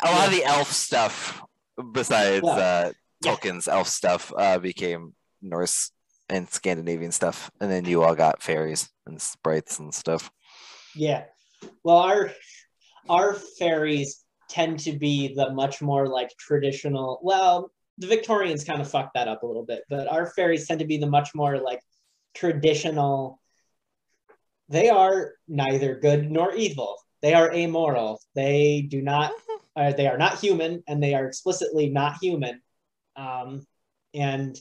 [0.05, 1.43] A lot of the elf stuff,
[1.93, 2.93] besides uh,
[3.25, 5.93] Tolkien's elf stuff, uh, became Norse
[6.29, 10.31] and Scandinavian stuff, and then you all got fairies and sprites and stuff.
[10.95, 11.25] Yeah.
[11.85, 12.31] Well, our
[13.09, 17.21] our fairies tend to be the much more like traditional.
[17.23, 20.81] Well, the Victorians kind of fucked that up a little bit, but our fairies tend
[20.81, 21.81] to be the much more like
[22.35, 23.41] traditional.
[24.69, 26.97] They are neither good nor evil.
[27.21, 28.21] They are amoral.
[28.35, 29.33] They do not.
[29.75, 32.61] Uh, they are not human, and they are explicitly not human.
[33.17, 33.67] Um,
[34.13, 34.55] and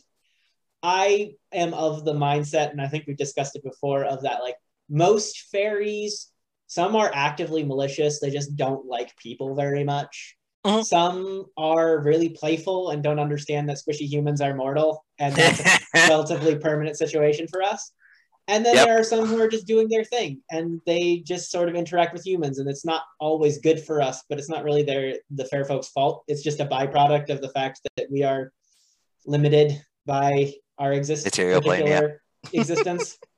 [0.82, 4.56] I am of the mindset, and I think we've discussed it before, of that like
[4.90, 6.31] most fairies,
[6.72, 8.22] some are actively malicious.
[8.22, 10.38] They just don't like people very much.
[10.66, 10.86] Mhm.
[10.86, 15.80] Some are really playful and don't understand that squishy humans are mortal, and that's a
[16.08, 17.92] relatively permanent situation for us.
[18.48, 18.86] And then Yep.
[18.86, 22.14] there are some who are just doing their thing and they just sort of interact
[22.14, 25.44] with humans, and it's not always good for us, but it's not really their the
[25.46, 26.24] fair folks' fault.
[26.30, 28.54] It's just a byproduct of the fact that we are
[29.26, 32.08] limited by our exist- Material plane, yeah.
[32.54, 33.18] existence.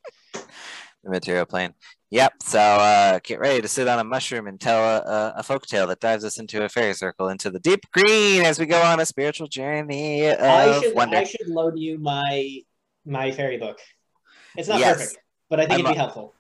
[1.04, 1.74] the material plane.
[2.12, 2.34] Yep.
[2.44, 5.66] So uh, get ready to sit on a mushroom and tell a, a, a folk
[5.66, 8.82] tale that dives us into a fairy circle into the deep green as we go
[8.82, 11.18] on a spiritual journey of I should wonder.
[11.18, 12.60] I should load you my
[13.06, 13.80] my fairy book.
[14.56, 14.98] It's not Yes.
[14.98, 15.18] perfect,
[15.50, 16.34] but I think I'm it'd be helpful.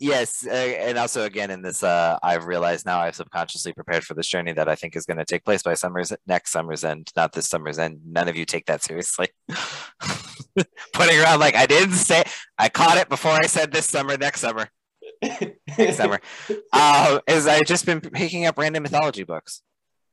[0.00, 4.14] Yes, uh, and also again in this, uh, I've realized now I've subconsciously prepared for
[4.14, 7.12] this journey that I think is going to take place by summer's next summer's end,
[7.14, 8.00] not this summer's end.
[8.06, 9.28] None of you take that seriously.
[10.92, 12.24] Putting around like I didn't say,
[12.58, 14.68] I caught it before I said this summer, next summer,
[15.22, 16.20] next summer.
[16.72, 19.62] Uh, is I've just been picking up random mythology books,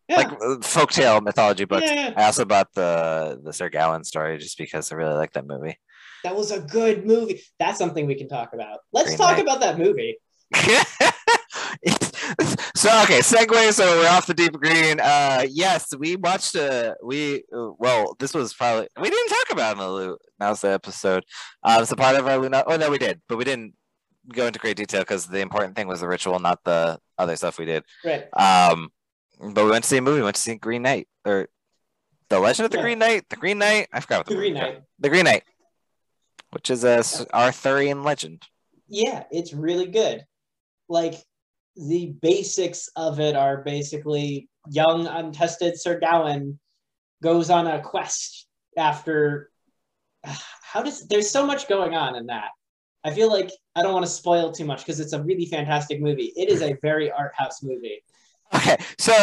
[0.09, 0.17] yeah.
[0.17, 1.85] like uh, folktale mythology books.
[1.85, 5.45] yeah, I also bought the the Sir Gawain story just because I really like that
[5.45, 5.77] movie.
[6.23, 7.41] that was a good movie.
[7.59, 8.79] That's something we can talk about.
[8.91, 9.43] Let's Green talk Knight.
[9.43, 10.17] about that movie.
[12.75, 13.71] so okay, segue.
[13.73, 14.99] So we're off the deep green.
[14.99, 16.55] Uh, yes, we watched.
[16.55, 21.23] Uh, we uh, well, this was probably we didn't talk about it in the episode.
[21.63, 22.63] Um, it's a part of our Luna.
[22.67, 23.73] Oh no, we did, but we didn't
[24.33, 27.57] go into great detail because the important thing was the ritual, not the other stuff
[27.57, 27.83] we did.
[28.03, 28.27] Right.
[28.33, 28.89] Um,
[29.39, 30.19] but we went to see a movie.
[30.19, 31.47] We went to see Green Knight or
[32.29, 32.83] the Legend of the Yeah.
[32.83, 33.29] Green Knight.
[33.29, 33.87] The Green Knight.
[33.93, 34.81] I forgot what the, The Green Knight.
[34.99, 35.43] The Green Knight,
[36.51, 37.03] which is a
[37.33, 38.43] Arthurian legend.
[38.87, 40.25] Yeah, it's really good.
[40.89, 41.15] Like
[41.77, 46.59] the basics of it are basically young, untested Sir Gawain
[47.21, 48.47] goes on a quest
[48.77, 49.51] after.
[50.23, 52.49] How does there's so much going on in that?
[53.03, 56.01] I feel like I don't want to spoil too much because it's a really fantastic
[56.01, 56.33] movie.
[56.35, 58.03] It is a very art house movie.
[58.53, 59.13] Okay, so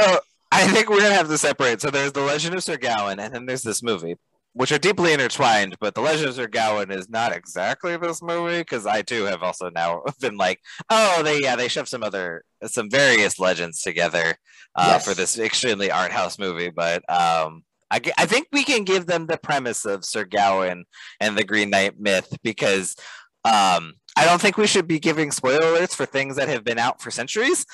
[0.51, 1.83] I think we're gonna have to separate.
[1.83, 4.17] So there's the Legend of Sir Gawain, and then there's this movie,
[4.55, 5.77] which are deeply intertwined.
[5.81, 9.43] But the Legend of Sir Gawain is not exactly this movie because I too have
[9.43, 14.37] also now been like, oh, they yeah, they shoved some other some various legends together
[14.77, 15.05] uh, Yes.
[15.07, 16.71] for this extremely art house movie.
[16.71, 20.85] But um, I I think we can give them the premise of Sir Gawain
[21.21, 22.97] and the Green Knight myth because
[23.45, 26.79] um, I don't think we should be giving spoiler alerts for things that have been
[26.79, 27.67] out for centuries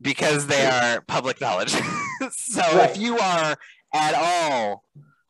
[0.00, 1.70] because they are public knowledge.
[2.30, 2.90] so Right.
[2.90, 3.56] if you are
[3.94, 4.82] at all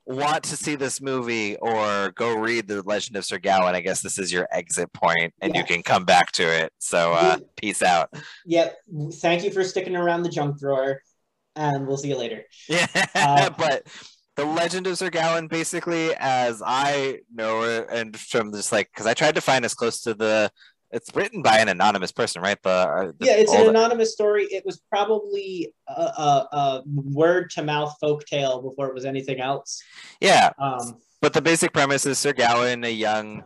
[0.07, 4.03] want to see this movie or go read the Legend of Sir Gawain, I guess
[4.03, 6.73] this is your exit point, and you can come back to it.
[6.79, 8.11] So uh, peace out.
[8.47, 8.77] Yep.
[9.15, 11.01] Thank you for sticking around the junk drawer,
[11.57, 12.43] and we'll see you later.
[12.69, 13.87] Yeah, Uh, but
[14.37, 19.07] the Legend of Sir Gawain, basically, as I know it, and from just like, because
[19.07, 20.51] I tried to find as close to the.
[20.95, 22.57] It's written by an anonymous person, right?
[22.63, 24.45] The, uh, the yeah, it's an anonymous story.
[24.45, 29.41] It was probably a, a, a word to mouth folk tale before it was anything
[29.41, 29.83] else.
[30.21, 30.51] yeah.
[30.59, 33.43] Um, But the basic premise is Sir Gawain, a young,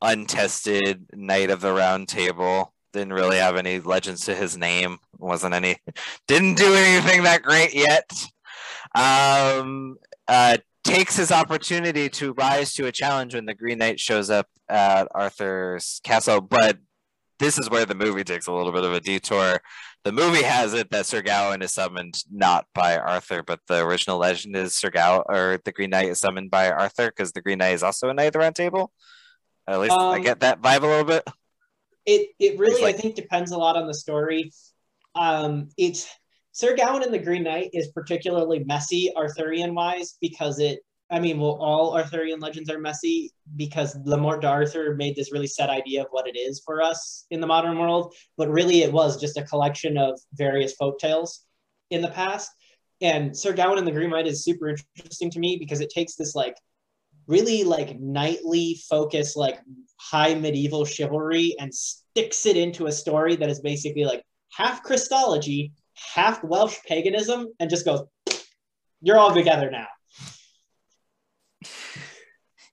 [0.00, 4.98] untested knight of the Round Table, didn't really have any legends to his name.
[5.18, 5.76] wasn't any,
[6.26, 8.10] didn't do anything that great yet.
[8.94, 10.56] Um, uh,
[10.88, 15.08] takes his opportunity to rise to a challenge when the Green Knight shows up at
[15.14, 16.40] Arthur's castle.
[16.40, 16.78] But
[17.38, 19.60] this is where the movie takes a little bit of a detour.
[20.04, 24.18] The movie has it that Sir Gawain is summoned not by Arthur, but the original
[24.18, 27.58] legend is Sir Gawain or the Green Knight is summoned by Arthur because the Green
[27.58, 28.90] Knight is also a knight of the Round Table.
[29.68, 31.24] At least I Um, get that vibe a little bit.
[32.06, 34.50] it it really like- I think depends a lot on the story.
[35.14, 36.08] Um, it's
[36.58, 40.80] Sir Gawain and the Green Knight is particularly messy Arthurian wise because it.
[41.08, 45.46] I mean, well, all Arthurian legends are messy because the Morte d'Arthur made this really
[45.46, 48.92] set idea of what it is for us in the modern world, but really it
[48.92, 51.44] was just a collection of various folk tales
[51.90, 52.50] in the past.
[53.00, 56.16] And Sir Gawain and the Green Knight is super interesting to me because it takes
[56.16, 56.56] this like
[57.28, 59.60] really like knightly focus, like
[59.96, 65.72] high medieval chivalry, and sticks it into a story that is basically like half Christology,
[66.14, 68.02] half Welsh paganism, and just goes,
[69.00, 69.86] "You're all together now."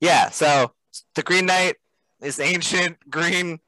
[0.02, 0.74] Yeah, so
[1.16, 1.76] the Green Knight
[2.22, 3.60] is ancient green,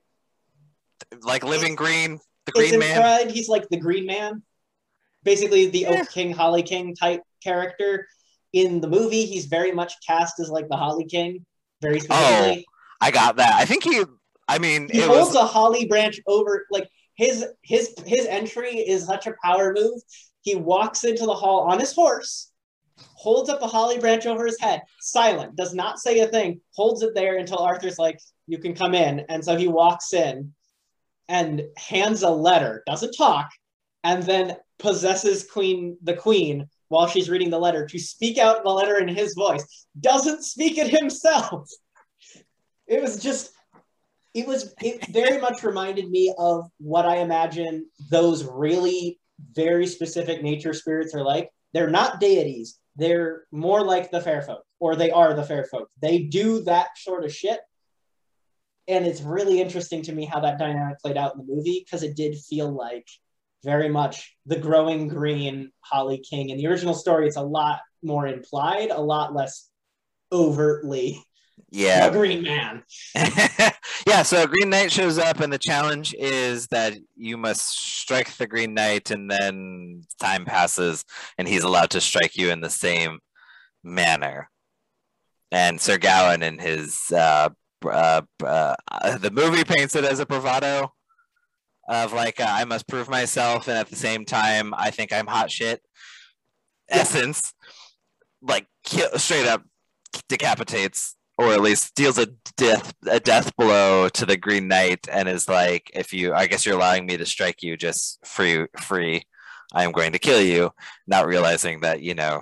[1.22, 2.20] like living green.
[2.45, 2.97] The It's Green Man.
[2.97, 4.43] implied he's like the Green Man,
[5.24, 6.01] basically the Yeah.
[6.01, 8.08] Oak King, Holly King type character.
[8.53, 11.45] In the movie, he's very much cast as like the Holly King,
[11.82, 12.66] very oh, specifically.
[13.01, 13.53] I got that.
[13.53, 14.03] I think he.
[14.47, 15.36] I mean, he it holds was.
[15.36, 16.88] a holly branch over like
[17.18, 20.01] his his his entry is such a power move.
[20.41, 22.51] He walks into the hall on his horse,
[23.15, 27.01] holds up a holly branch over his head, silent, does not say a thing, holds
[27.01, 30.53] it there until Arthur's like, "You can come in." And so he walks in
[31.28, 33.49] and hands a letter, doesn't talk,
[34.03, 38.70] and then possesses Queen the Queen while she's reading the letter to speak out the
[38.70, 39.88] letter in his voice.
[39.99, 41.68] Doesn't speak it himself.
[42.86, 43.51] It was just
[44.38, 49.19] it was it very much reminded me of what I imagine those really
[49.55, 51.49] very specific nature spirits are like.
[51.73, 52.77] They're not deities.
[52.95, 55.89] They're more like the fair folk, or they are the fair folk.
[56.03, 57.59] They do that sort of shit.
[58.88, 62.03] And it's really interesting to me how that dynamic played out in the movie because
[62.03, 63.07] it did feel like
[63.63, 66.49] very much the growing green Holly King.
[66.49, 69.67] In the original story, it's a lot more implied, a lot less
[70.31, 71.23] overtly
[71.71, 72.09] yeah.
[72.09, 72.83] green man.
[74.08, 78.47] yeah, so Green Knight shows up, and the challenge is that you must strike the
[78.47, 81.03] Green Knight, and then time passes,
[81.38, 83.20] and he's allowed to strike you in the same
[83.84, 84.49] manner.
[85.51, 87.49] And Sir Gawain, in his uh,
[87.86, 88.76] uh, uh,
[89.18, 90.93] the movie paints it as a bravado
[91.89, 95.28] of like uh, I must prove myself, and at the same time I think I'm
[95.28, 95.82] hot shit.
[96.88, 97.53] Essence,
[98.41, 99.64] like kill, straight up
[100.30, 105.29] decapitates or at least deals a death a death blow to the Green Knight and
[105.29, 109.23] is like, if you, I guess you're allowing me to strike you just free, free.
[109.73, 110.71] I am going to kill you,
[111.07, 112.41] not realizing that you know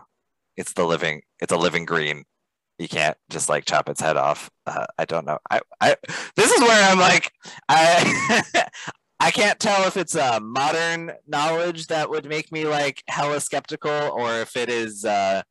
[0.55, 2.23] it's the living, it's a living green.
[2.77, 4.49] You can't just like chop its head off.
[4.65, 5.39] Uh, I don't know.
[5.49, 5.95] I, I,
[6.35, 7.31] this is where I'm like,
[7.69, 8.41] I,
[9.19, 13.91] I can't tell if it's a modern knowledge that would make me like hella skeptical,
[13.91, 15.41] or if it is uh,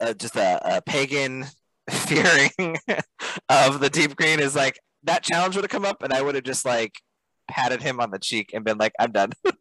[0.00, 1.46] uh, just a, a pagan
[1.90, 2.50] fearing
[3.48, 6.34] of the deep green is like that challenge would have come up and I would
[6.34, 6.94] have just like
[7.48, 9.32] patted him on the cheek and been like, I'm done.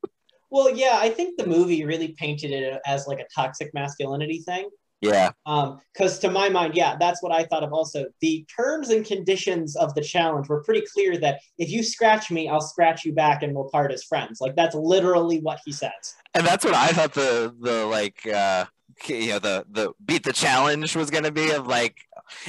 [0.50, 4.70] Well, yeah, I think the movie really painted it as like a toxic masculinity thing.
[5.02, 5.32] yeah.
[5.46, 8.06] Um, because to my mind, yeah, that's what I thought of also.
[8.22, 12.48] The terms and conditions of the challenge were pretty clear that if you scratch me,
[12.48, 14.40] I'll scratch you back and we'll part as friends.
[14.40, 16.16] Like that's literally what he says.
[16.34, 18.66] And that's what I thought the the like uh
[19.06, 21.98] you know the the beat the challenge was gonna be of like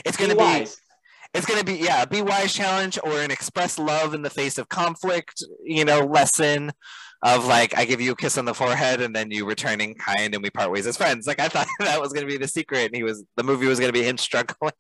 [0.04, 0.80] it's gonna Be be wise.
[1.34, 4.58] it's gonna be yeah a be wise challenge or an express love in the face
[4.58, 6.72] of conflict you know lesson
[7.22, 10.34] of like i give you a kiss on the forehead and then you returning kind
[10.34, 11.26] and we part ways as friends.
[11.26, 13.80] Like i thought that was gonna be the secret and he was the movie was
[13.80, 14.72] gonna be him struggling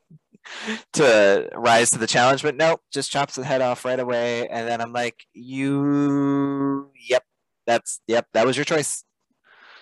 [0.94, 4.48] to rise to the challenge but nope just chops the head off right away.
[4.48, 7.24] And then i'm like you yep
[7.66, 9.04] that's yep that was your choice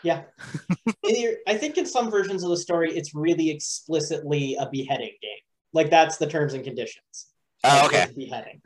[0.03, 0.23] Yeah.
[1.47, 5.39] I think in some versions of the story, it's really explicitly a beheading game.
[5.73, 7.27] Like that's the terms and conditions.
[7.65, 8.63] oh okay Beheading.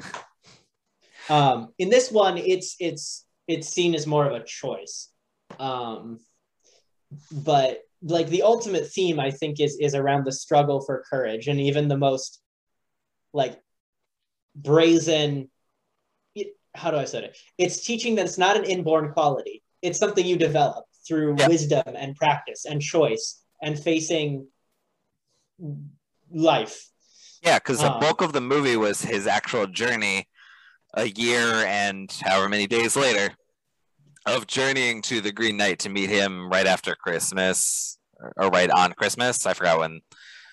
[1.29, 5.11] Um, in this one, it's it's it's seen as more of a choice.
[5.59, 6.19] Um,
[7.31, 11.61] but like the ultimate theme, I think, is is around the struggle for courage, and
[11.61, 12.41] even the most
[13.33, 13.61] like
[14.55, 15.51] brazen.
[16.73, 17.37] How do I say it?
[17.59, 19.63] It's teaching that it's not an inborn quality.
[19.83, 21.49] It's something you develop through Yeah.
[21.49, 24.47] wisdom and practice and choice and facing
[26.31, 26.89] life.
[27.43, 30.29] Yeah, because the Um, bulk of the movie was his actual journey,
[30.95, 33.35] a year and however many days later,
[34.27, 37.99] of journeying to the Green Knight to meet him right after Christmas
[38.37, 39.47] or, right on Christmas.
[39.47, 40.01] I forgot when.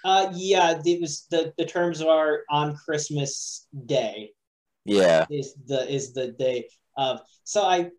[0.06, 4.32] Uh, yeah, it was the the terms are on Christmas Day
[4.86, 7.20] Yeah, is the is the day of.
[7.44, 7.92] So I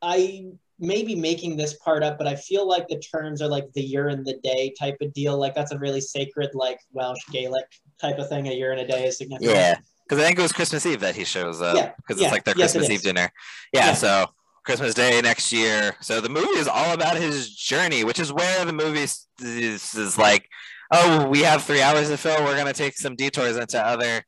[0.00, 3.72] I may be making this part up, but I feel like the terms are like
[3.74, 5.38] the year and the day type of deal.
[5.38, 7.66] Like that's a really sacred like Welsh Gaelic
[8.00, 8.48] type of thing.
[8.48, 9.54] A year and a day is significant.
[9.54, 9.76] yeah.
[10.04, 11.76] Because I think it was Christmas Eve that he shows up.
[11.76, 12.90] Yeah, Because yeah, it's like their yes, Christmas.
[12.90, 13.30] Eve dinner.
[13.72, 13.94] Yeah, Yeah.
[13.94, 14.26] So
[14.64, 15.94] Christmas Day next year.
[16.00, 20.18] So the movie is all about his journey, which is where the movie is, is
[20.18, 20.48] like,
[20.90, 22.44] oh, we have three hours to fill.
[22.44, 24.24] We're gonna take some detours into other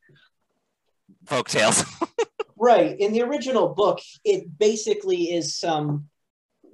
[1.25, 1.83] folk tales.
[2.55, 2.97] Right.
[2.97, 6.07] In the original book, it basically is some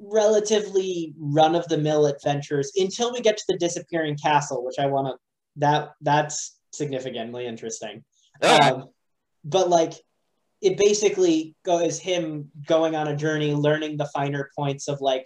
[0.02, 4.88] relatively run of the mill adventures until we get to the disappearing castle, which I
[4.88, 5.14] want to
[5.58, 8.04] that that's significantly interesting.
[8.42, 8.86] Um,
[9.44, 9.94] but like
[10.62, 15.26] it basically goes him going on a journey, learning the finer points of like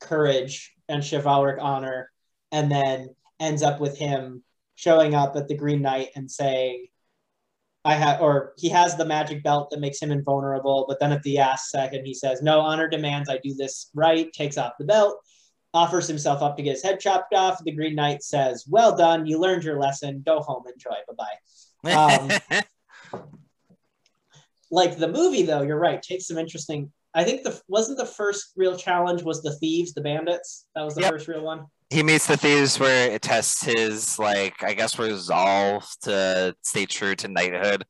[0.00, 2.10] courage and chivalric honor,
[2.50, 4.42] and then ends up with him
[4.74, 6.86] showing up at the Green Knight and saying,
[7.84, 10.84] I have, or he has the magic belt that makes him invulnerable.
[10.88, 14.32] But then at the last second, he says, "No honor demands I do this right."
[14.32, 15.18] Takes off the belt,
[15.74, 17.62] offers himself up to get his head chopped off.
[17.64, 20.22] The Green Knight says, "Well done, you learned your lesson.
[20.24, 20.96] Go home, enjoy.
[21.08, 21.14] Bye
[21.84, 22.62] bye." Um,
[24.70, 26.00] like the movie, though, you're right.
[26.00, 26.92] Takes some interesting.
[27.14, 30.66] I think the wasn't the first real challenge was the thieves, the bandits.
[30.74, 31.10] That was the Yep.
[31.10, 31.66] first real one.
[31.92, 37.14] He meets the thieves where it tests his like I guess resolve to stay true
[37.16, 37.84] to knighthood.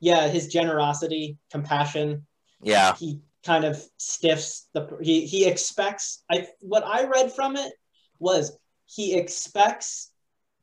[0.00, 2.26] Yeah, his generosity, compassion.
[2.62, 2.94] Yeah.
[2.96, 7.72] he kind of stiffs the he he expects I what I read from it
[8.18, 10.10] was he expects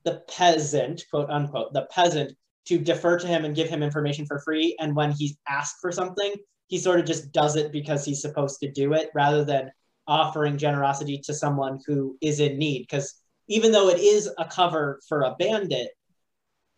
[0.04, 2.34] the peasant quote unquote the peasant
[2.66, 5.92] to defer to him and give him information for free and when he's asked for
[5.92, 6.34] something
[6.68, 9.72] he sort of just does it because he's supposed to do it rather than
[10.08, 13.16] offering generosity to someone who is in need because
[13.48, 15.90] even though it is a cover for a bandit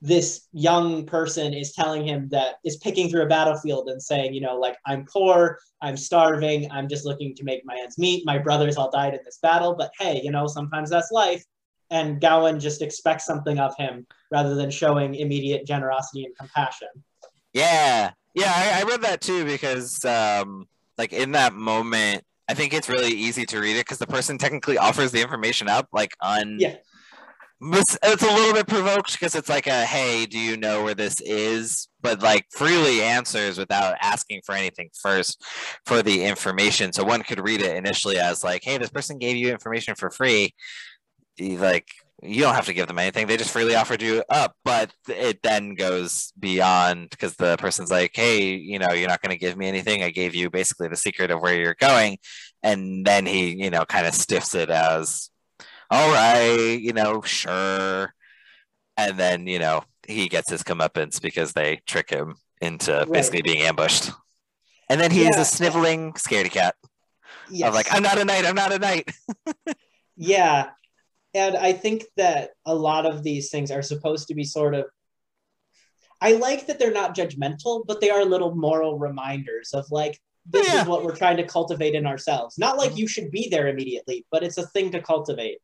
[0.01, 4.39] this young person is telling him that is picking through a battlefield and saying, you
[4.39, 8.25] know, like I'm poor, I'm starving, I'm just looking to make my ends meet.
[8.25, 11.43] My brothers all died in this battle, but hey, you know, sometimes that's life.
[11.91, 16.89] And Gawain just expects something of him rather than showing immediate generosity and compassion.
[17.53, 18.11] Yeah.
[18.35, 20.67] Yeah, I, I read that too because um
[20.97, 24.37] like in that moment I think it's really easy to read it because the person
[24.39, 26.77] technically offers the information up like on Yeah.
[27.61, 30.95] it's, it's a little bit provoked because it's like a hey do you know where
[30.95, 31.87] this is?
[32.01, 35.43] But like freely answers without asking for anything first
[35.85, 36.91] for the information.
[36.91, 40.09] So one could read it initially as like hey this person gave you information for
[40.09, 40.53] free.
[41.39, 41.87] Like
[42.21, 45.41] you don't have to give them anything they just freely offered you up but it
[45.41, 49.55] then goes beyond because the person's like hey you know you're not going to give
[49.57, 52.17] me anything i gave you basically the secret of where you're going
[52.61, 55.29] and then he you know kind of stiffs it as
[55.91, 58.13] all right, you know, sure.
[58.95, 63.11] And then, you know, he gets his comeuppance because they trick him into Right.
[63.11, 64.11] basically being ambushed.
[64.87, 65.41] And then he's Yeah.
[65.41, 66.75] a sniveling scaredy cat.
[67.49, 67.69] Yes.
[67.69, 69.09] Of like, I'm not a knight, I'm not a knight.
[70.21, 70.69] Yeah.
[71.33, 74.85] And I think that a lot of these things are supposed to be sort of
[76.21, 80.67] I like that they're not judgmental, but they are little moral reminders of like this
[80.67, 80.81] Yeah.
[80.81, 82.57] is what we're trying to cultivate in ourselves.
[82.57, 85.59] Not like you should be there immediately, but it's a thing to cultivate.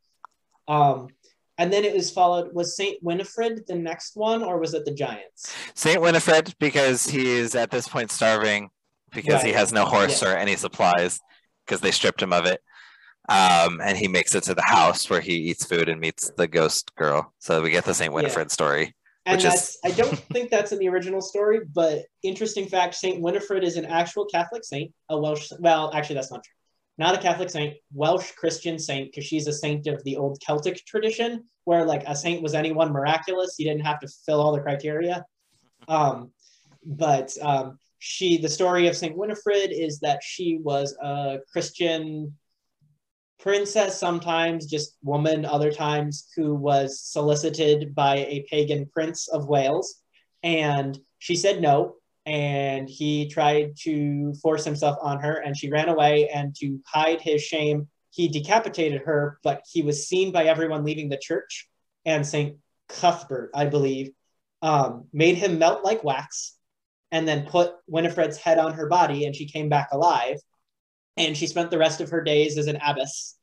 [0.68, 1.10] Um
[1.58, 4.94] and then it was followed was Saint Winifred the next one or was it the
[4.94, 5.54] Giants?
[5.74, 8.70] Saint Winifred, because he's at this point starving
[9.14, 10.34] because he has no horse Yeah.
[10.34, 11.20] or any supplies
[11.66, 12.62] because they stripped him of it.
[13.28, 16.48] Um, and he makes it to the house where he eats food and meets the
[16.48, 17.34] ghost girl.
[17.40, 18.94] So we get the Saint Winifred story.
[19.26, 19.78] And Which is...
[19.84, 23.86] I don't think that's in the original story, but interesting fact, Saint Winifred is an
[23.86, 26.52] actual Catholic saint, a Welsh well, actually that's not true.
[26.98, 30.86] Not a Catholic saint, Welsh Christian saint, because she's a saint of the old Celtic
[30.86, 33.56] tradition, where like a saint was anyone miraculous.
[33.58, 35.26] You didn't have to fill all the criteria.
[35.88, 36.32] Um,
[36.86, 42.34] but um, she the story of Saint Winifred is that she was a Christian
[43.40, 50.02] princess sometimes just woman other times who was solicited by a pagan prince of wales.
[50.44, 55.90] And she said no and he tried to force himself on her and she ran
[55.90, 60.84] away and to hide his shame he decapitated her but he was seen by everyone
[60.84, 61.68] leaving the church
[62.06, 62.58] and saint
[62.90, 64.10] cuthbert i believe
[64.62, 66.56] um, made him melt like wax
[67.12, 70.38] and then put winifred's head on her body and she came back alive
[71.18, 73.36] and she spent the rest of her days as an abbess.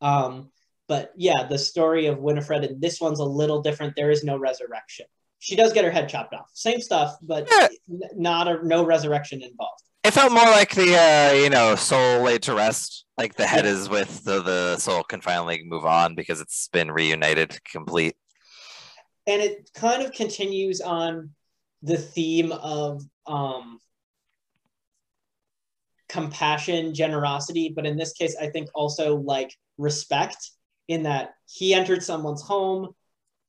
[0.00, 0.50] Um,
[0.88, 3.94] but yeah, the story of Winifred and this one's a little different.
[3.96, 5.06] There is no resurrection.
[5.38, 6.50] She does get her head chopped off.
[6.54, 7.68] Same stuff, but Yeah.
[8.14, 9.82] not a no resurrection involved.
[10.02, 13.04] It felt more like the uh, you know soul laid to rest.
[13.18, 13.72] Like the head Yeah.
[13.72, 18.16] is with the the soul can finally move on because it's been reunited, complete.
[19.26, 21.30] And it kind of continues on
[21.82, 23.78] the theme of um,
[26.10, 30.50] compassion, generosity, but in this case, I think also like respect
[30.88, 32.88] in that he entered someone's home.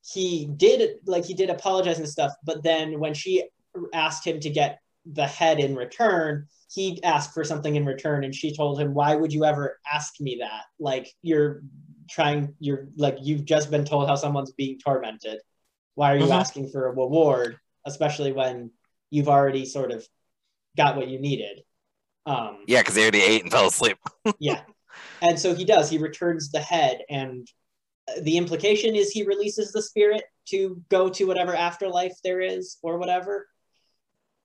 [0.05, 3.43] He did like he did apologize and stuff, but then when she
[3.93, 4.80] asked him to get
[5.12, 9.16] the head in return, he asked for something in return, and she told him, "Why
[9.16, 10.64] would you ever ask me that?
[10.80, 11.64] Like you're
[12.09, 15.39] trying, you're like you've just been told how someone's being tormented.
[15.95, 16.39] Why are you Mhm.
[16.39, 18.72] asking for a reward, especially when
[19.09, 20.07] you've already sort of
[20.78, 21.64] got what you needed?"
[22.26, 23.97] Um, Yeah, because they already ate and fell asleep.
[24.39, 24.61] yeah.
[25.22, 25.89] And so he does.
[25.89, 27.47] He returns the head, and
[28.22, 32.97] the implication is he releases the spirit to go to whatever afterlife there is or
[32.97, 33.47] whatever.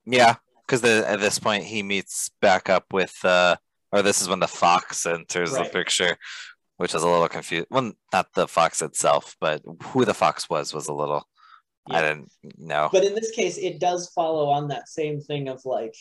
[0.04, 3.56] Yeah, because at this point he meets back up with, uh,
[3.92, 5.64] or this is when the fox enters Right.
[5.64, 6.16] the picture,
[6.76, 7.66] which is a little confused.
[7.70, 11.26] Well, not the fox itself, but who the fox was was a little
[11.88, 12.88] I didn't know.
[12.92, 15.94] But in this case, it does follow on that same thing of like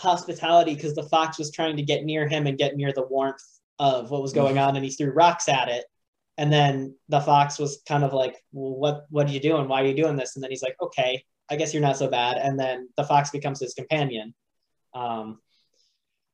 [0.00, 3.42] hospitality because the fox was trying to get near him and get near the warmth
[3.78, 4.68] of what was going Mm-hmm.
[4.68, 5.84] on, and he threw rocks at it.
[6.38, 9.06] And then the fox was kind of like, well, "What?
[9.10, 9.68] What are you doing?
[9.68, 12.08] Why are you doing this?" And then he's like, "Okay, I guess you're not so
[12.08, 14.34] bad." And then the fox becomes his companion.
[14.94, 15.40] Um,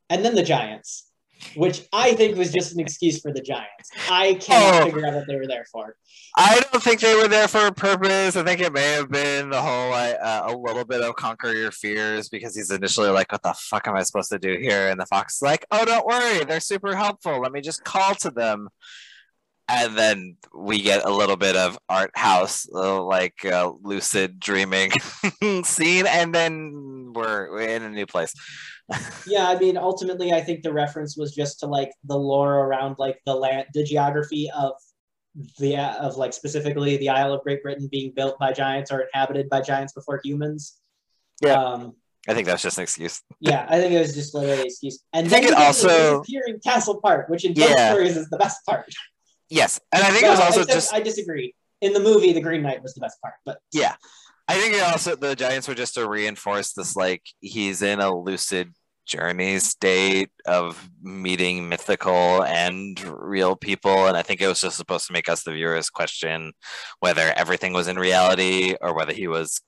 [0.09, 1.11] and then the giants,
[1.55, 3.91] which I think was just an excuse for the giants.
[4.11, 4.85] I cannot Oh.
[4.87, 5.97] figure out what they were there for.
[6.37, 8.37] I don't think they were there for a purpose.
[8.37, 11.53] I think it may have been the whole like, uh, a little bit of conquer
[11.55, 14.89] your fears because he's initially like, "What the fuck am I supposed to do here?"
[14.89, 17.41] And the fox is like, "Oh, don't worry, they're super helpful.
[17.41, 18.69] Let me just call to them."
[19.69, 24.93] And then we get a little bit of art house, uh, like uh, lucid dreaming
[25.65, 28.33] scene, and then we're, we're in a new place.
[29.27, 32.95] Yeah, I mean, ultimately, I think the reference was just to like the lore around
[33.01, 34.75] like the land, the geography of
[35.59, 39.49] the of like specifically the Isle of Great Britain being built by giants or inhabited
[39.49, 40.77] by giants before humans.
[41.43, 41.61] Yeah.
[41.61, 41.97] Um,
[42.29, 43.23] I think that's just an excuse.
[43.41, 45.01] yeah, I think it was just literally an excuse.
[45.13, 47.69] And I think then it we get to also- disappearing castle Park, which in both
[47.71, 47.91] Yeah.
[47.91, 48.89] stories is the best part.
[49.49, 51.55] Yes, and I think it was also just I disagree.
[51.81, 53.95] In the movie, the Green Knight was the best part, but Yeah.
[54.49, 58.17] I think it also the Giants were just to reinforce this like he's in a
[58.17, 58.73] lucid
[59.07, 64.07] journey state of meeting mythical and real people.
[64.07, 66.53] And I think it was just supposed to make us the viewers question
[67.01, 69.61] whether everything was in reality or whether he was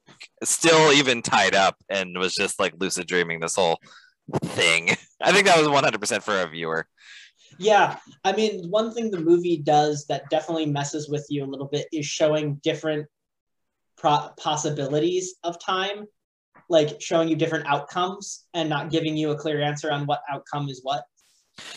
[0.44, 3.78] still even tied up and was just like lucid dreaming this whole
[4.44, 4.90] thing.
[5.22, 6.86] I think that was 100% for a viewer.
[7.59, 11.66] Yeah, I mean, one thing the movie does that definitely messes with you a little
[11.66, 13.06] bit is showing different
[13.96, 16.06] pro- possibilities of time,
[16.68, 20.68] like showing you different outcomes and not giving you a clear answer on what outcome
[20.68, 21.02] is what.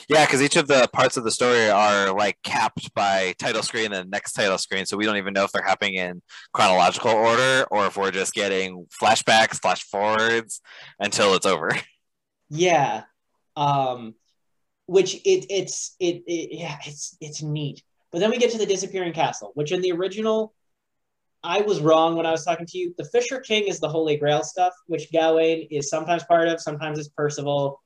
[0.07, 3.93] Yeah, because each of the parts of the story are like capped by title screen
[3.93, 6.21] and next title screen, so we don't even know if they're happening in
[6.53, 10.61] chronological order or if we're just getting flashbacks, flash forwards
[10.99, 11.71] until it's over.
[12.53, 13.03] Yeah,
[13.55, 14.13] um,
[14.91, 17.81] which it it's it, it yeah it's it's neat.
[18.11, 20.53] But then we get to the disappearing castle, which in the original,
[21.43, 22.93] I was wrong when I was talking to you.
[22.97, 26.99] The Fisher King is the Holy Grail stuff, which Gawain is sometimes part of, sometimes
[26.99, 27.81] it's Percival.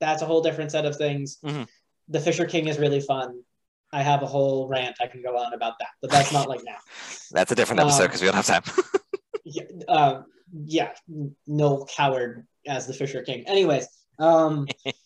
[0.00, 1.38] That's a whole different set of things.
[1.42, 1.66] Mhm.
[2.08, 3.40] The Fisher King is really fun.
[3.90, 6.62] I have a whole rant I can go on about that, but that's not like
[6.62, 6.76] now.
[7.32, 8.64] That's a different episode Um, because we don't have time.
[9.44, 10.22] yeah, uh,
[10.76, 10.90] yeah,
[11.46, 13.44] no coward as the Fisher King.
[13.46, 13.88] Anyways,
[14.18, 14.66] um,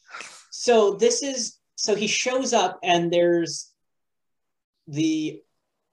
[0.64, 3.70] so this is so he shows up and there's
[4.88, 5.38] the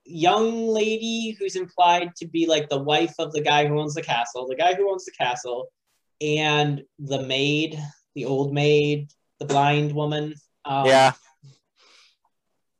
[0.06, 4.00] young lady who's implied to be like the wife of the guy who owns the
[4.00, 5.68] castle, the guy who owns the castle,
[6.22, 7.78] and the maid,
[8.14, 9.08] the old maid,
[9.40, 10.32] the blind woman.
[10.64, 11.12] Um, yeah,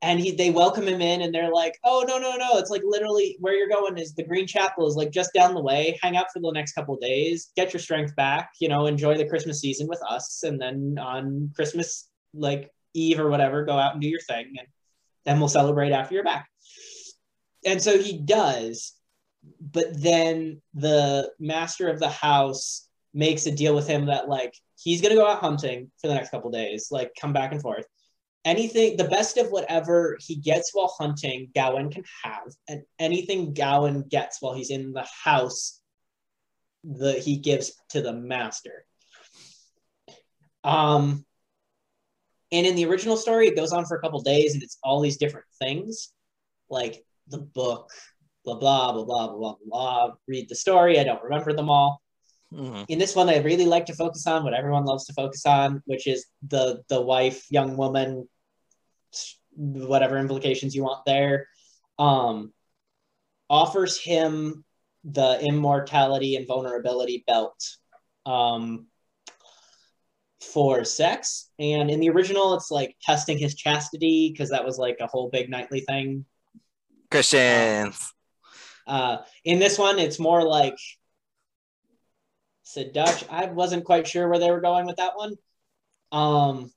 [0.03, 2.59] and he they welcome him in and they're like oh no no no.
[2.59, 5.63] It's like literally where you're going is the green chapel is like just down the
[5.63, 5.99] way.
[6.03, 7.53] Hang out for the next couple days.
[7.57, 10.43] Get your strength back you know enjoy the christmas season with us.
[10.43, 14.53] And then on christmas like eve or whatever go out and do your thing.
[14.59, 14.67] And
[15.25, 16.49] then we'll celebrate after you're back.
[17.65, 18.93] And so he does.
[19.61, 25.01] But then the master of the house makes a deal with him that like he's
[25.01, 27.85] gonna go out hunting for the next couple days like come back and forth
[28.45, 32.53] anything the best of whatever he gets while hunting Gawain can have.
[32.69, 35.81] And anything Gawain gets while he's in the house
[36.85, 38.85] the he gives to the master.
[40.65, 41.25] Um
[42.51, 45.01] and in the original story it goes on for a couple days and it's all
[45.01, 46.13] these different things.
[46.69, 47.91] Like the book
[48.45, 50.11] blah blah blah blah blah blah blah.
[50.27, 50.99] Read the story.
[50.99, 52.03] I don't remember them all.
[52.53, 52.85] Mhm.
[52.89, 55.83] in this one i really like to focus on what everyone loves to focus on
[55.87, 58.29] which is the the wife young woman
[59.55, 61.47] whatever implications you want there
[61.99, 62.53] um
[63.51, 64.65] offers him
[65.05, 67.61] the immortality and vulnerability belt
[68.25, 68.87] um
[70.41, 74.97] for sex and in the original it's like testing his chastity because that was like
[75.01, 76.25] a whole big knightly thing
[77.13, 78.15] Christians.
[78.87, 80.77] uh, in this one, it's more like
[82.63, 83.29] seduction.
[83.31, 85.35] I wasn't quite sure where they were going with that one.
[86.11, 86.73] Um,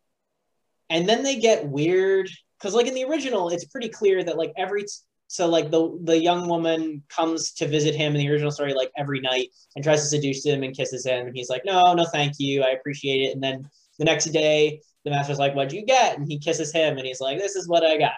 [0.89, 2.29] and then they get weird
[2.59, 4.85] because, like in the original, it's pretty clear that like every
[5.27, 8.91] so like the the young woman comes to visit him in the original story like
[8.97, 12.05] every night and tries to seduce him and kisses him, and he's like, no, no,
[12.05, 13.33] thank you, I appreciate it.
[13.33, 13.69] And then
[13.99, 16.17] the next day, the master's like, what'd you get?
[16.17, 18.13] And he kisses him, and he's like, this is what I got.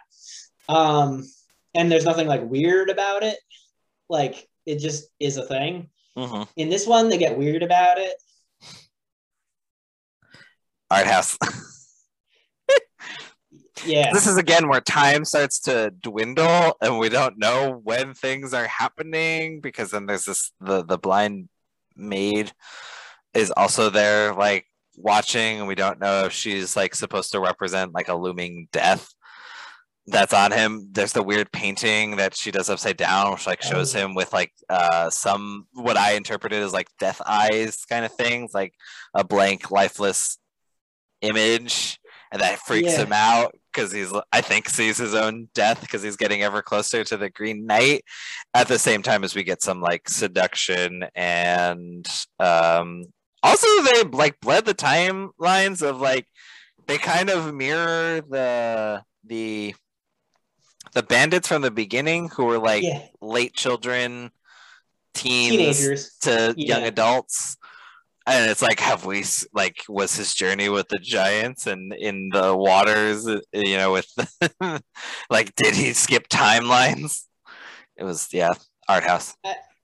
[0.69, 1.23] Um,
[1.73, 3.37] and there's nothing like weird about it
[4.09, 6.47] like it just is a thing Mhm.
[6.55, 8.15] in this one they get weird about it
[10.89, 11.37] Art house.
[13.85, 14.11] Yeah.
[14.13, 18.67] This is again where time starts to dwindle and we don't know when things are
[18.67, 21.49] happening because then there's this the the blind
[21.95, 22.51] maid
[23.33, 24.65] is also there like
[24.95, 29.13] watching and we don't know if she's like supposed to represent like a looming death
[30.09, 30.87] that's on him.
[30.93, 33.99] There's the weird painting that she does upside down, which like shows Oh.
[33.99, 38.53] him with like uh some what I interpreted as like death eyes kind of things,
[38.53, 38.73] like
[39.13, 40.37] a blank, lifeless
[41.21, 41.99] image,
[42.31, 43.03] and that freaks Yeah.
[43.03, 47.03] him out because he's I think sees his own death because he's getting ever closer
[47.03, 48.03] to the Green Knight.
[48.53, 52.07] At the same time as we get some like seduction and
[52.39, 53.05] um
[53.43, 56.27] also they like bled the timelines of like
[56.87, 59.75] they kind of mirror the the
[60.93, 63.01] the bandits from the beginning who were like yeah.
[63.21, 64.31] late children
[65.13, 66.17] teens Teenagers.
[66.21, 67.57] to young adults
[68.27, 69.23] and it's like have we
[69.53, 74.07] like was his journey with the giants and in the waters uh, you know with
[75.29, 77.23] like did he skip timelines
[77.95, 78.51] it was yeah
[78.87, 79.35] art house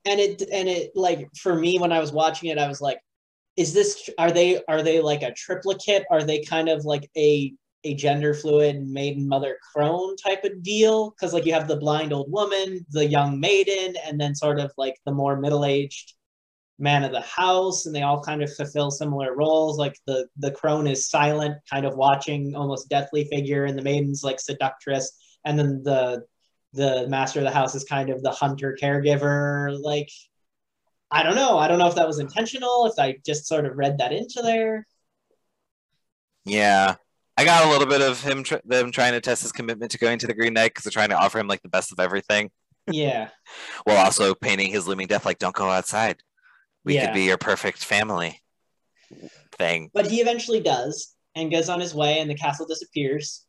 [0.04, 2.98] and it and it like for me when I was watching it, I was like,
[3.56, 6.04] is this are they are they like a triplicate?
[6.10, 7.52] Are they kind of like a
[7.84, 11.10] a gender fluid maiden mother crone type of deal?
[11.10, 14.72] Because like you have the blind old woman, the young maiden, and then sort of
[14.76, 16.14] like the more middle aged
[16.78, 19.78] man of the house, and they all kind of fulfill similar roles.
[19.78, 24.24] Like the the crone is silent, kind of watching, almost deathly figure, and the maiden's
[24.24, 25.12] like seductress,
[25.44, 26.24] and then the
[26.72, 29.80] the master of the house is kind of the hunter caregiver.
[29.80, 30.10] Like
[31.10, 31.58] i don't know.
[31.58, 34.42] I don't know if that was intentional if i just sort of read that into
[34.42, 34.86] there.
[36.44, 36.96] Yeah.
[37.36, 39.98] I got a little bit of him tr- them trying to test his commitment to
[39.98, 41.98] going to the green knight because they're trying to offer him like the best of
[41.98, 42.50] everything.
[42.90, 43.30] Yeah.
[43.84, 46.22] While also painting his looming death like don't go outside
[46.84, 47.06] we Yeah.
[47.06, 48.40] could be your perfect family
[49.56, 49.90] thing.
[49.92, 53.44] But he eventually does and goes on his way and the castle disappears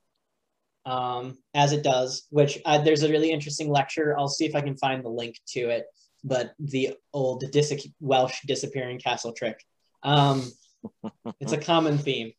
[0.86, 4.18] um, as it does which uh, there's a really interesting lecture.
[4.18, 5.86] I'll see if i can find the link to it
[6.24, 9.64] but the old dis- welsh disappearing castle trick.
[10.04, 10.52] Um,
[11.40, 12.32] it's a common theme.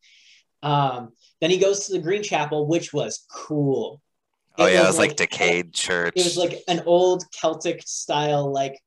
[0.62, 4.00] Um, then he goes to the green chapel which was cool.
[4.58, 7.82] Oh It yeah it was was like decayed church it was like an old Celtic
[7.86, 8.80] style, like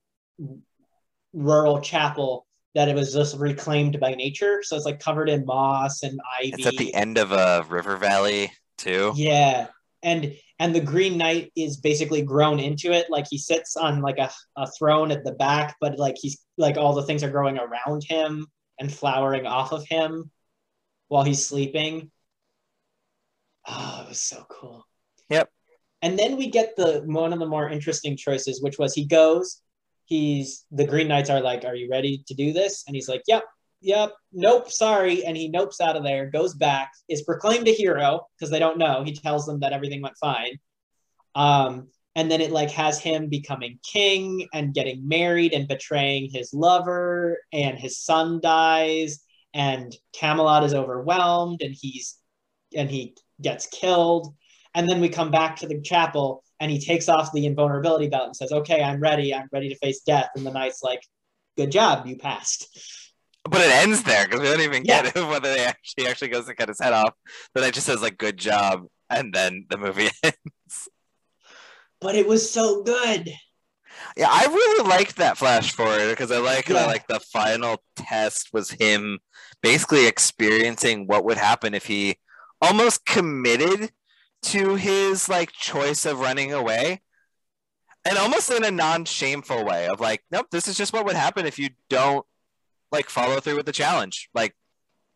[1.33, 4.61] rural chapel that it was just reclaimed by nature.
[4.63, 6.53] So it's like covered in moss and ivy.
[6.57, 9.67] it's at the end of a river valley too Yeah.
[10.01, 13.07] And and the Green Knight is basically grown into it.
[13.09, 16.77] Like he sits on like a, a throne at the back, but like he's like
[16.77, 18.47] all the things are growing around him
[18.79, 20.31] and flowering off of him
[21.07, 22.11] while he's sleeping.
[23.67, 24.85] Oh, it was so cool.
[25.29, 25.49] Yep.
[26.01, 29.61] And then we get the one of the more interesting choices, which was he goes,
[30.09, 32.83] he's the Green Knights are like, Are you ready to do this?
[32.87, 33.43] And he's like, Yep,
[33.81, 35.23] yep, nope, sorry.
[35.23, 38.77] And he nopes out of there, goes back, is proclaimed a hero because they don't
[38.77, 39.03] know.
[39.03, 40.59] He tells them that everything went fine.
[41.35, 46.53] Um, and then it like has him becoming king and getting married and betraying his
[46.53, 49.19] lover, and his son dies,
[49.53, 52.17] and Camelot is overwhelmed, and he's
[52.75, 54.35] and he gets killed.
[54.75, 58.25] And then we come back to the chapel and he takes off the invulnerability belt
[58.27, 59.33] and says, Okay, I'm ready.
[59.33, 60.29] I'm ready to face death.
[60.35, 61.01] And the knight's like,
[61.57, 62.67] Good job, you passed.
[63.49, 65.03] but it ends there because we don't even Yeah.
[65.03, 67.13] get whether they actually actually goes to cut his head off
[67.53, 70.89] but it just says like good job and then the movie ends.
[72.01, 73.29] But it was so good.
[74.15, 76.75] Yeah, I really liked that flash forward because I like Yeah.
[76.75, 79.19] that like the final test was him
[79.61, 82.17] basically experiencing what would happen if he
[82.61, 83.91] almost committed
[84.43, 87.01] to his like choice of running away.
[88.05, 91.45] And almost in a non-shameful way of like, nope, this is just what would happen
[91.45, 92.25] if you don't
[92.91, 94.29] like follow through with the challenge.
[94.33, 94.55] Like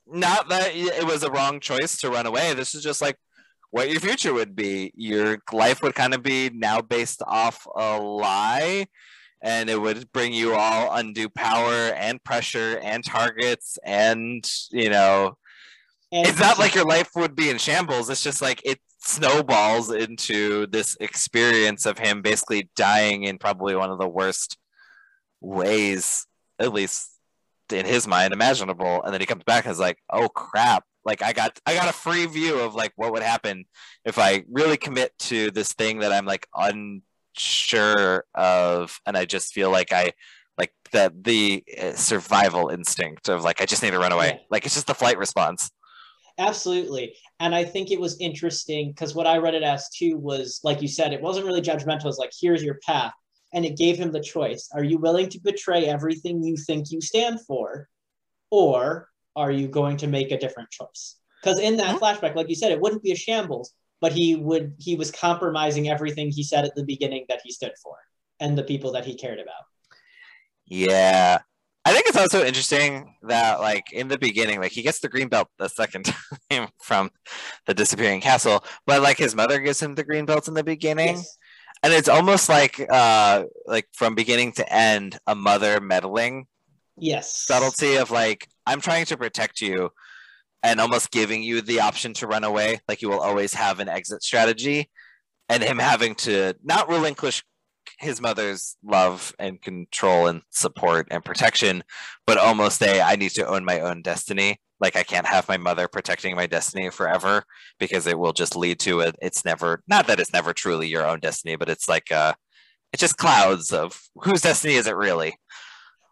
[0.05, 2.53] not that it was a wrong choice to run away.
[2.53, 3.17] This is just like
[3.71, 4.91] what your future would be.
[4.95, 8.85] Your life would kind of be now based off a lie,
[9.41, 13.77] and it would bring you all undue power and pressure and targets.
[13.83, 15.37] And, you know,
[16.11, 18.09] And it's not like your life would be in shambles.
[18.09, 23.91] It's just like it snowballs into this experience of him basically dying in probably one
[23.91, 24.57] of the worst
[25.41, 26.25] ways,
[26.59, 27.09] at least
[27.71, 29.03] in his mind, imaginable.
[29.03, 30.85] And then he comes back and is like, oh crap.
[31.05, 33.65] Like I got I got a free view of like what would happen
[34.05, 39.53] if I really commit to this thing that I'm like unsure of and I just
[39.53, 40.13] feel like I
[40.57, 44.27] like that the uh, survival instinct of like I just need to run away.
[44.27, 44.45] Yeah.
[44.49, 45.71] Like it's just the flight response.
[46.37, 47.15] Absolutely.
[47.43, 50.81] And I think it was interesting because what I read it as too was, like
[50.81, 52.05] you said, it wasn't really judgmental.
[52.05, 53.11] It's like, here's your path.
[53.53, 54.69] And it gave him the choice.
[54.73, 57.89] Are you willing to betray everything you think you stand for?
[58.49, 61.17] Or are you going to make a different choice?
[61.41, 61.99] Because in that Mhm.
[61.99, 65.89] flashback, like you said, it wouldn't be a shambles, but he would he was compromising
[65.89, 67.97] everything he said at the beginning that he stood for
[68.39, 69.65] and the people that he cared about.
[70.65, 71.41] Yeah.
[71.85, 75.27] I think it's also interesting that like in the beginning, like he gets the green
[75.27, 76.05] belt the second
[76.49, 77.11] time from
[77.65, 81.17] the disappearing castle, but like his mother gives him the green belt in the beginning.
[81.17, 81.37] Yes.
[81.83, 86.47] And it's almost like uh like from beginning to end, a mother meddling.
[86.97, 87.35] Yes.
[87.35, 89.89] Subtlety of like, I'm trying to protect you
[90.61, 92.79] and almost giving you the option to run away.
[92.87, 94.89] Like you will always have an exit strategy.
[95.49, 97.43] And him having to not relinquish
[98.03, 101.83] his mother's love and control and support and protection,
[102.27, 104.59] but almost say, I need to own my own destiny.
[104.79, 107.43] Like I can't have my mother protecting my destiny forever
[107.79, 109.15] because it will just lead to it.
[109.21, 112.33] It's never not that it's never truly your own destiny, but it's like uh
[112.91, 115.35] it's just clouds of whose destiny is it really?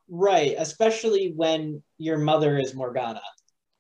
[0.10, 3.22] Right, especially when your mother is Morgana.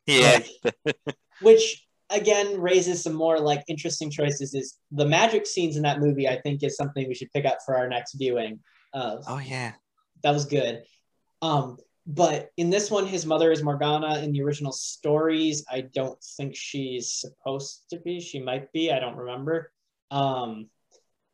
[0.05, 0.39] Yeah.
[0.85, 0.95] Like,
[1.41, 6.27] which again raises some more like interesting choices is the magic scenes in that movie
[6.27, 8.59] i think is something we should pick up for our next viewing
[8.93, 9.23] of.
[9.27, 9.73] Oh yeah.
[10.23, 10.83] That was good.
[11.41, 14.19] Um but in this one his mother is morgana.
[14.19, 18.19] In the original stories i don't think she's supposed to be.
[18.19, 18.91] She might be.
[18.91, 19.71] I don't remember.
[20.09, 20.67] Um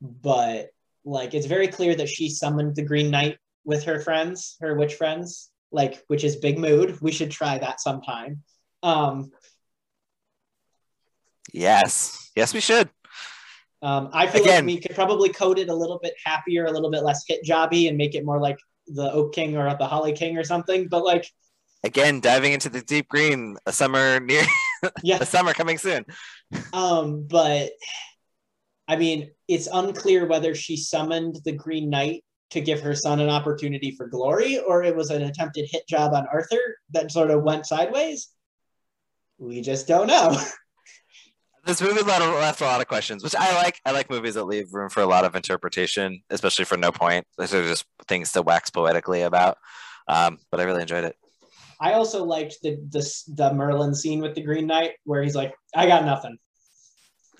[0.01, 0.69] but
[1.05, 4.95] like it's very clear that she summoned the green knight with her friends her witch
[4.95, 6.97] friends like which is big mood.
[7.01, 8.43] We should try that sometime.
[8.83, 9.31] Um
[11.53, 12.31] Yes.
[12.35, 12.89] Yes, we should.
[13.81, 16.71] Um, I feel Again, like we could probably code it a little bit happier, a
[16.71, 19.85] little bit less hit jobby, and make it more like the Oak King or the
[19.85, 20.87] Holly King or something.
[20.87, 21.29] But like,
[21.83, 24.43] again, diving into the deep green, a summer near,
[25.03, 26.05] yeah, a summer coming soon.
[26.71, 27.71] Um, but
[28.87, 33.29] I mean, it's unclear whether she summoned the Green Knight to give her son an
[33.29, 37.43] opportunity for glory, or it was an attempted hit job on Arthur that sort of
[37.43, 38.29] went sideways.
[39.37, 40.39] We just don't know.
[41.67, 43.79] this movie left a lot of questions, which I like.
[43.85, 47.27] I like movies that leave room for a lot of interpretation, especially for no point.
[47.37, 49.57] These are just things to wax poetically about.
[50.07, 51.15] Um, but I really enjoyed it.
[51.79, 55.53] I also liked the, the the Merlin scene with the Green Knight, where he's like,
[55.75, 56.37] "I got nothing.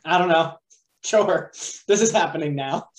[0.05, 0.57] I don't know.
[1.03, 1.51] Sure,
[1.87, 2.89] this is happening now."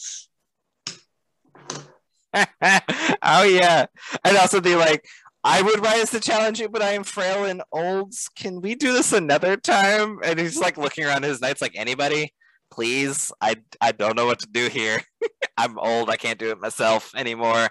[2.35, 3.87] oh yeah,
[4.25, 5.05] and also the like,
[5.45, 8.13] I would rise to challenge you, but I am frail and old.
[8.37, 10.19] Can we do this another time?
[10.25, 12.35] And he's like looking around his knights like anybody,
[12.71, 13.33] please.
[13.41, 15.01] I I don't know what to do here.
[15.57, 16.11] I'm old.
[16.11, 17.69] I can't do it myself anymore.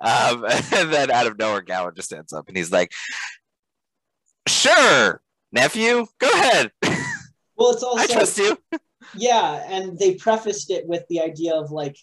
[0.00, 2.92] Um, and then out of nowhere, Gawain just stands up and he's like,
[4.46, 5.20] "Sure,
[5.52, 6.70] nephew, go ahead."
[7.56, 8.56] Well, it's also I trust you.
[9.14, 11.94] yeah, and they prefaced it with the idea of like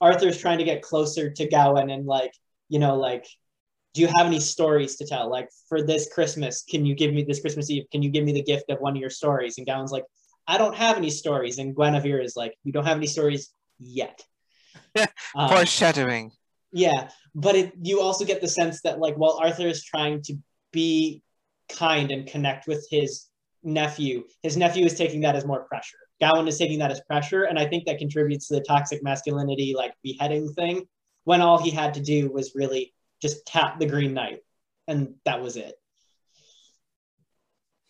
[0.00, 2.32] Arthur's trying to get closer to Gawain and like
[2.68, 3.26] you know like
[3.92, 5.28] do you have any stories to tell?
[5.30, 7.84] Like for this Christmas, can you give me this Christmas Eve?
[7.90, 9.58] Can you give me the gift of one of your stories?
[9.58, 10.04] And Gawain's like,
[10.46, 11.58] I don't have any stories.
[11.58, 14.22] And Guinevere is like, you don't have any stories yet.
[15.34, 16.32] um, Foreshadowing.
[16.72, 20.36] Yeah, but it, you also get the sense that like while Arthur is trying to
[20.72, 21.22] be
[21.68, 23.26] kind and connect with his
[23.64, 25.98] nephew, his nephew is taking that as more pressure.
[26.20, 29.74] Gawain is taking that as pressure, and I think that contributes to the toxic masculinity
[29.76, 30.86] like beheading thing.
[31.24, 34.40] When all he had to do was really just tap the Green Knight,
[34.88, 35.74] and that was it.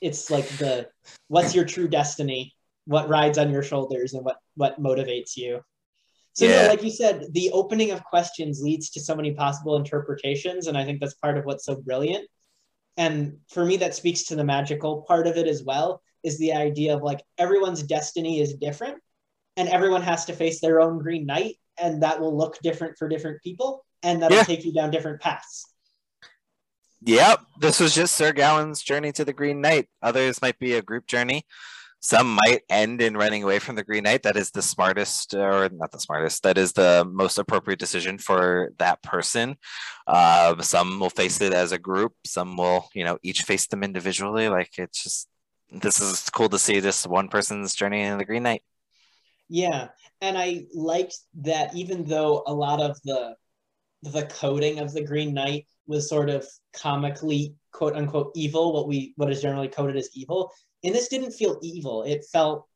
[0.01, 0.89] It's like the
[1.29, 2.55] what's your true destiny,
[2.87, 5.61] what rides on your shoulders, and what what motivates you.
[6.33, 6.69] So, yeah.
[6.69, 10.85] like you said, the opening of questions leads to so many possible interpretations, and I
[10.85, 12.27] think that's part of what's so brilliant.
[12.97, 16.03] And for me, that speaks to the magical part of it as well.
[16.23, 18.99] Is the idea of like everyone's destiny is different,
[19.57, 23.09] and everyone has to face their own Green Knight, and that will look different for
[23.09, 24.45] different people and that'll yeah.
[24.45, 25.67] take you down different paths.
[27.03, 29.89] Yep, this was just Sir Gawain's journey to the Green Knight.
[30.03, 31.45] Others might be a group journey.
[32.03, 34.23] Some might end in running away from the Green Knight.
[34.23, 38.73] That is the smartest, or not the smartest, that is the most appropriate decision for
[38.79, 39.57] that person.
[40.07, 42.15] Uh, some will face it as a group.
[42.25, 44.49] Some will, you know, each face them individually.
[44.49, 45.29] Like it's just,
[45.71, 48.63] this is cool to see this one person's journey in the Green Knight.
[49.51, 49.89] Yeah.
[50.23, 53.37] And I liked that even though a lot of the
[54.03, 59.13] the coding of the Green Knight was sort of comically quote unquote evil, what we
[59.17, 60.53] what is generally coded as evil.
[60.83, 62.03] And this didn't feel evil.
[62.03, 62.67] It felt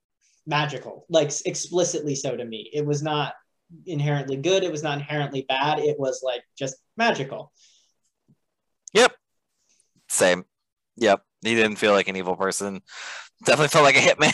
[0.47, 2.71] magical, like explicitly so to me.
[2.73, 3.35] It was not
[3.87, 4.63] inherently good.
[4.63, 5.79] It was not inherently bad.
[5.79, 7.53] It was like just magical.
[8.93, 9.13] Yep.
[10.09, 10.45] Same.
[10.97, 11.23] Yep.
[11.43, 12.83] He didn't feel like an evil person.
[13.45, 14.33] Definitely felt like a hitman.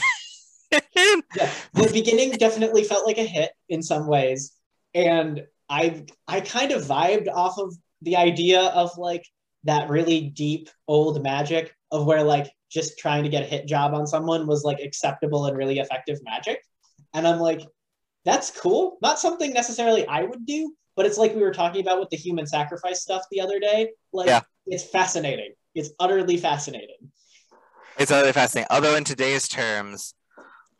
[0.95, 1.51] yeah.
[1.75, 4.53] The beginning definitely felt like a hit in some ways.
[4.95, 9.25] And I I kind of vibed off of the idea of like
[9.65, 13.95] that really deep old magic of where like just trying to get a hit job
[13.95, 16.61] on someone was like acceptable and really effective magic.
[17.15, 17.63] And I'm like,
[18.25, 18.99] that's cool.
[19.03, 22.17] Not something necessarily I would do, but it's like we were talking about with the
[22.17, 23.91] human sacrifice stuff the other day.
[24.13, 24.41] Like Yeah.
[24.67, 25.53] it's fascinating.
[25.75, 27.11] It's utterly fascinating.
[27.99, 28.69] It's utterly fascinating.
[28.71, 30.15] Although in today's terms,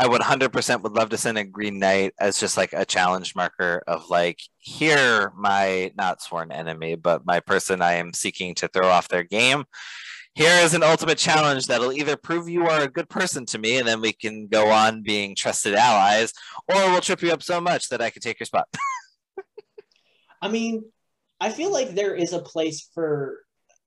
[0.01, 3.37] I would 100% would love to send a Green Knight as just like a challenge
[3.37, 8.69] marker of like, here, my not sworn enemy, but my person I am seeking to
[8.69, 9.65] throw off their game.
[10.35, 13.77] Here is an ultimate challenge that'll either prove you are a good person to me,
[13.77, 16.33] and then we can go on being trusted allies,
[16.67, 18.69] or we'll trip you up so much that I can take your spot.
[20.41, 20.83] I mean,
[21.41, 23.41] I feel like there is a place for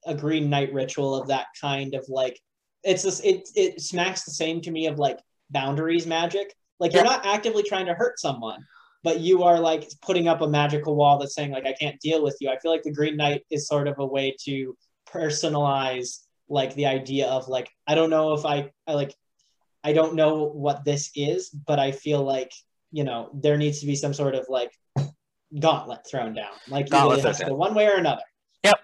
[0.06, 2.40] a Green Knight ritual of that kind of like
[2.84, 5.18] it's this it it smacks the same to me of like
[5.54, 6.54] boundaries magic.
[6.80, 8.66] Like you're not actively trying to hurt someone,
[9.04, 12.24] but you are like putting up a magical wall that's saying like I can't deal
[12.24, 12.50] with you.
[12.50, 14.76] I feel like the Green Knight is sort of a way to
[15.08, 16.20] personalize
[16.50, 19.16] like the idea of like I don't know if I I like
[19.84, 22.52] I don't know what this is, but I feel like
[22.92, 24.72] you know there needs to be some sort of like
[25.60, 26.54] gauntlet thrown down.
[26.68, 28.24] Like either Gauntlet it has to go one way or another.
[28.64, 28.80] Yep.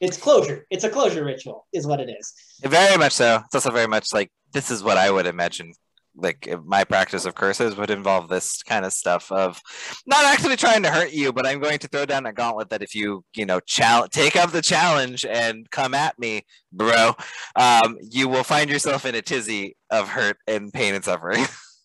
[0.00, 0.66] It's closure.
[0.70, 2.32] It's a closure ritual, is what it is.
[2.62, 3.42] Very much so.
[3.44, 5.72] It's also very much like this is what I would imagine.
[6.16, 9.60] Like my practice of curses would involve this kind of stuff of
[10.06, 12.82] not actually trying to hurt you, but I'm going to throw down a gauntlet that
[12.82, 16.42] if you you know chal- take up the challenge and come at me,
[16.72, 17.14] bro,
[17.56, 21.44] um, you will find yourself in a tizzy of hurt and pain and suffering.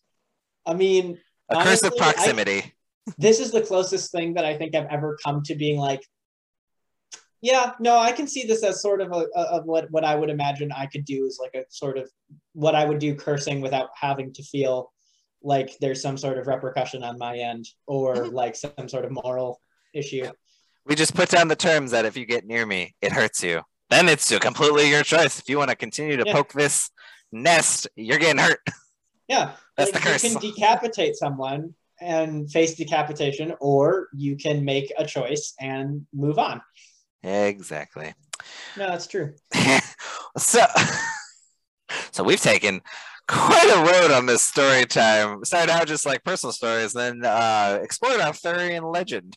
[0.66, 1.20] I mean,
[1.50, 2.74] a curse of Honestly, I- proximity.
[3.20, 6.02] this is the closest thing that I think I've ever come to being like,
[7.46, 10.16] yeah, no, I can see this as sort of a, a- of what what I
[10.16, 12.10] would imagine I could do is like a sort of
[12.54, 14.92] what I would do cursing without having to feel
[15.44, 18.34] like there's some sort of repercussion on my end or Mhm.
[18.34, 19.60] like some sort of moral
[19.94, 20.26] issue.
[20.88, 23.62] We just put down the terms that if you get near me, it hurts you.
[23.92, 25.38] Then it's completely your choice.
[25.40, 26.34] If you want to continue to Yeah.
[26.34, 26.90] poke this
[27.32, 28.60] nest, you're getting hurt.
[29.28, 30.24] Yeah, That's like the curse.
[30.24, 36.38] you can decapitate someone and face decapitation, or you can make a choice and move
[36.40, 36.60] on.
[37.26, 38.14] Exactly.
[38.78, 39.34] No, that's true.
[40.38, 40.64] so,
[42.12, 42.82] so we've taken
[43.28, 45.44] quite a road on this story time.
[45.44, 49.36] Started out just like personal stories, then uh, explored Arthurian legend.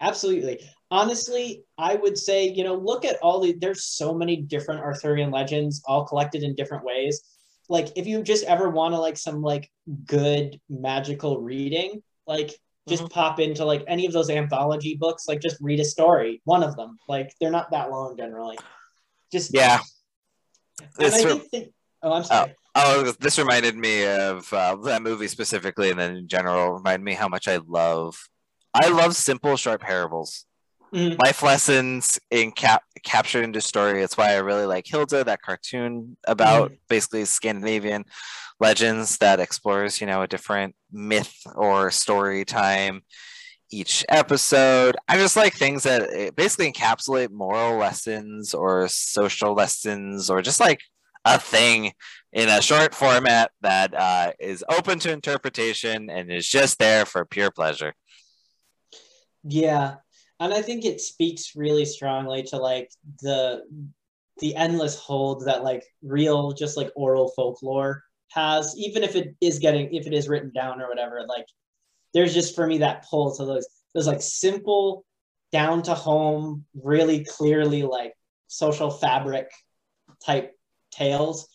[0.00, 0.60] Absolutely.
[0.90, 5.30] Honestly, I would say, you know, look at all the there's so many different Arthurian
[5.30, 7.22] legends all collected in different ways.
[7.68, 9.70] Like if you just ever want to like some like
[10.06, 12.58] good magical reading, like
[12.88, 16.62] just pop into like any of those anthology books, like just read a story, one
[16.62, 16.98] of them.
[17.08, 18.58] Like they're not that long generally.
[19.32, 19.78] Just Yeah.
[20.98, 22.54] This re- think oh, I'm sorry.
[22.74, 27.12] oh, this reminded me of uh, that movie specifically, and then in general, reminded me
[27.12, 28.16] how much I love.
[28.72, 30.46] I love simple, sharp parables.
[30.92, 31.18] Mhm.
[31.22, 34.02] life lessons in cap- captured into story.
[34.02, 38.04] It's why I really like Hilda, that cartoon about basically Scandinavian
[38.58, 43.02] legends that explores, you know, a different myth or story time
[43.70, 44.96] each episode.
[45.08, 50.60] I just like things that eh, basically encapsulate moral lessons or social lessons or just
[50.60, 50.80] like
[51.24, 51.92] a thing
[52.32, 57.24] in a short format that uh, is open to interpretation and is just there for
[57.24, 57.94] pure pleasure.
[59.44, 59.96] Yeah.
[60.40, 62.90] And I think it speaks really strongly to like
[63.22, 63.62] the
[64.38, 69.58] the endless hold that like real just like oral folklore has, even if it is
[69.58, 71.46] getting if it is written down or whatever, like
[72.14, 75.04] there's just for me that pull to those those like simple,
[75.52, 78.14] down to home, really clearly like
[78.46, 79.50] social fabric
[80.24, 80.56] type
[80.90, 81.48] tales.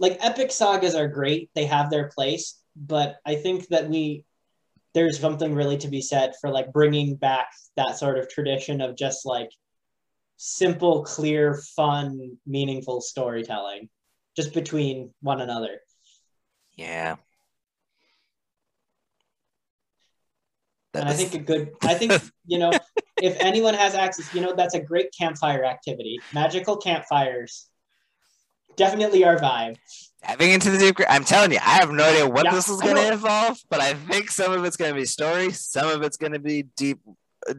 [0.00, 4.24] Like epic sagas are great, they have their place, but I think that we
[4.94, 8.96] there's something really to be said for like bringing back that sort of tradition of
[8.96, 9.50] just like
[10.36, 13.88] simple, clear, fun, meaningful storytelling
[14.36, 15.80] just between one another.
[16.76, 17.16] Yeah.
[20.92, 22.12] And I think a good, I think,
[22.46, 22.72] you know,
[23.20, 26.20] if anyone has access, you know, that's a great campfire activity.
[26.32, 27.66] Magical campfires.
[28.76, 29.76] Definitely our vibe.
[30.26, 30.96] Diving into the deep.
[31.08, 33.80] I'm telling you, I have no idea what Yeah, this is going to involve, but
[33.80, 36.64] I think some of it's going to be story, some of it's going to be
[36.76, 37.00] deep,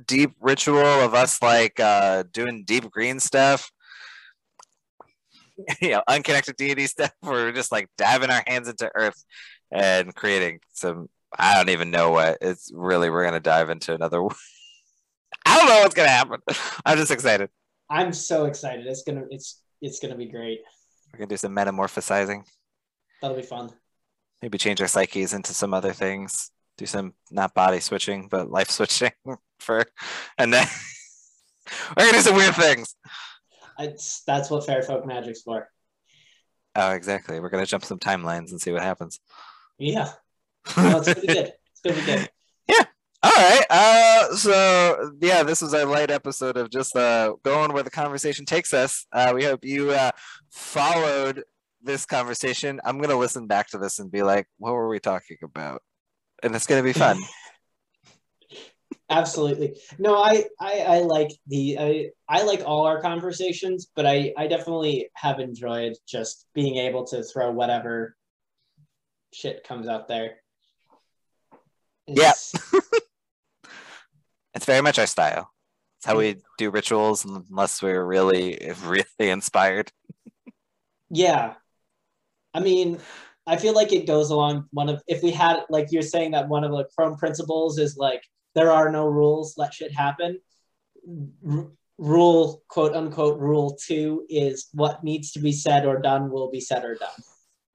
[0.06, 3.72] deep ritual of us like uh, doing deep green stuff.
[5.82, 7.14] You know, unconnected deity stuff.
[7.24, 9.24] We're just like diving our hands into earth
[9.72, 11.08] and creating some.
[11.40, 13.10] I don't even know what it's really.
[13.10, 14.22] We're gonna dive into another.
[15.46, 16.42] I don't know what's gonna happen.
[16.86, 17.50] I'm just excited.
[17.90, 18.86] I'm so excited.
[18.86, 20.60] It's gonna it's it's gonna be great.
[21.14, 22.44] We're gonna do some metamorphosizing.
[23.26, 23.72] That'll be fun.
[24.44, 28.70] maybe change our psyches into some other things do some not body switching but life
[28.78, 29.12] switching
[29.60, 29.84] for
[30.38, 30.68] and then
[31.98, 32.96] we're gonna do some weird things
[33.80, 35.68] It's, that's what fair folk magic's for.
[36.76, 37.40] Oh, exactly.
[37.40, 39.20] We're gonna jump some timelines and see what happens.
[39.80, 40.12] Yeah.
[40.78, 41.54] No, it's gonna be good.
[41.72, 42.30] It's gonna be good.
[42.70, 42.86] Yeah.
[43.24, 43.66] All right.
[43.70, 48.46] Uh, so yeah, this was our light episode of just uh, going where the conversation
[48.46, 49.06] takes us.
[49.12, 50.12] Uh, we hope you uh,
[50.52, 51.44] followed
[51.86, 52.82] this conversation.
[52.84, 55.82] I'm gonna listen back to this and be like, "What were we talking about?"
[56.44, 57.20] And it's gonna be fun.
[59.10, 59.78] Absolutely.
[60.00, 64.48] No, I, I I like the I, I like all our conversations, but I I
[64.48, 68.16] definitely have enjoyed just being able to throw whatever
[69.32, 70.38] shit comes out there.
[72.08, 72.54] It's-
[74.56, 75.52] it's very much our style.
[75.98, 79.92] It's how we do rituals, unless we're really, really inspired.
[81.10, 81.54] Yeah.
[82.56, 83.00] I mean,
[83.46, 86.48] I feel like it goes along one of if we had like you're saying that
[86.48, 88.24] one of the Crone principles is like
[88.56, 90.40] there are no rules, let shit happen.
[91.48, 91.68] R-
[91.98, 96.62] rule quote unquote rule two is what needs to be said or done will be
[96.62, 97.10] said or done.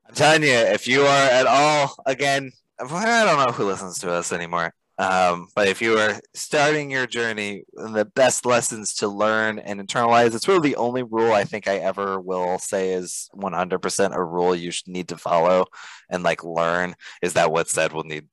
[0.09, 2.51] I'm telling you, if you are at all, again,
[2.81, 4.73] I don't know who listens to us anymore.
[5.01, 10.35] Um, but if you are starting your journey, the best lessons to learn and internalize,
[10.35, 14.55] it's really the only rule I think I ever will say is 100% a rule
[14.55, 15.65] you should need to follow
[16.11, 18.29] and like learn is that what's said will need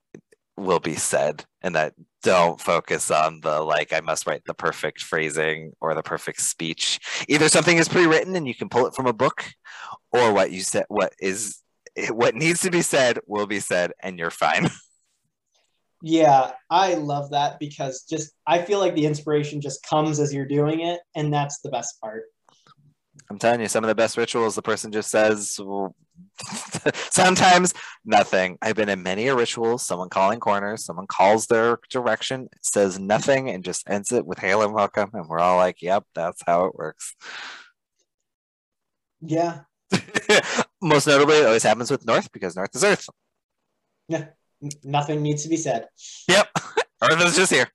[0.57, 5.01] will be said and that don't focus on the like I must write the perfect
[5.01, 6.99] phrasing or the perfect speech.
[7.29, 9.45] Either something is pre-written and you can pull it from a book
[10.11, 11.61] or what you said what is
[12.09, 14.69] what needs to be said will be said and you're fine.
[16.01, 20.45] Yeah, I love that because just I feel like the inspiration just comes as you're
[20.45, 22.23] doing it, and that's the best part.
[23.29, 25.95] I'm telling you, some of the best rituals, the person just says, well,
[26.93, 27.73] sometimes
[28.05, 28.57] nothing.
[28.61, 33.49] I've been in many a rituals, someone calling corners, someone calls their direction, says nothing,
[33.49, 35.09] and just ends it with hail and welcome.
[35.13, 37.15] And we're all like, yep, that's how it works.
[39.21, 39.61] Yeah.
[40.81, 43.09] Most notably, it always happens with North because North is Earth.
[44.07, 44.27] Yeah.
[44.83, 45.87] Nothing needs to be said.
[46.27, 46.47] Yep.
[47.03, 47.67] Earth is just here.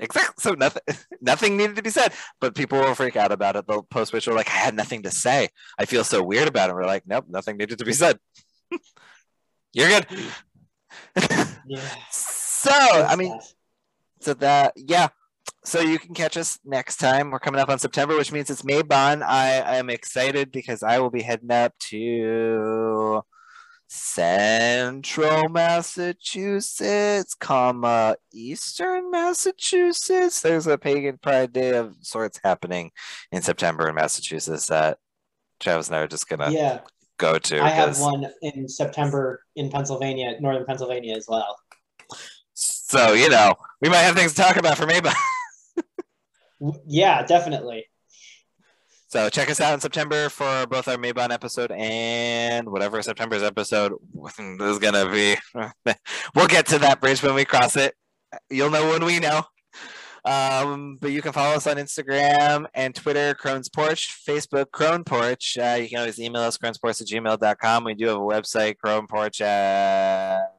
[0.00, 0.34] Exactly.
[0.38, 0.82] So nothing
[1.20, 2.12] nothing needed to be said.
[2.40, 3.66] But people will freak out about it.
[3.68, 5.48] They'll post which are like, I had nothing to say.
[5.78, 6.74] I feel so weird about it.
[6.74, 8.18] We're like, nope, nothing needed to be said.
[9.72, 10.06] You're good.
[11.66, 11.86] Yeah.
[12.10, 13.38] so I mean
[14.20, 15.08] so that yeah.
[15.64, 17.30] So you can catch us next time.
[17.30, 19.22] We're coming up on September, which means it's Mabon.
[19.22, 23.22] I am excited because I will be heading up to
[23.90, 30.40] central Massachusetts, comma eastern Massachusetts.
[30.40, 32.92] There's a pagan pride day of sorts happening
[33.32, 34.98] in September in Massachusetts that
[35.58, 36.80] Travis and I are just gonna yeah.
[37.18, 37.60] go to.
[37.60, 41.58] I have one in September in Pennsylvania, northern Pennsylvania as well.
[42.54, 45.14] So you know we might have things to talk about for Mabon.
[46.60, 47.86] W- Yeah, definitely.
[49.10, 53.94] So check us out in September for both our Mabon episode and whatever September's episode
[54.38, 55.34] is gonna be.
[56.36, 57.96] we'll get to that bridge when we cross it.
[58.48, 59.42] You'll know when we know.
[60.24, 65.58] Um, but you can follow us on Instagram and Twitter, Crone's Porch, Facebook, Crone Porch.
[65.58, 67.82] Uh, you can always email us, cronesporch at gmail.com.
[67.82, 70.52] We do have a website, Crone Porch at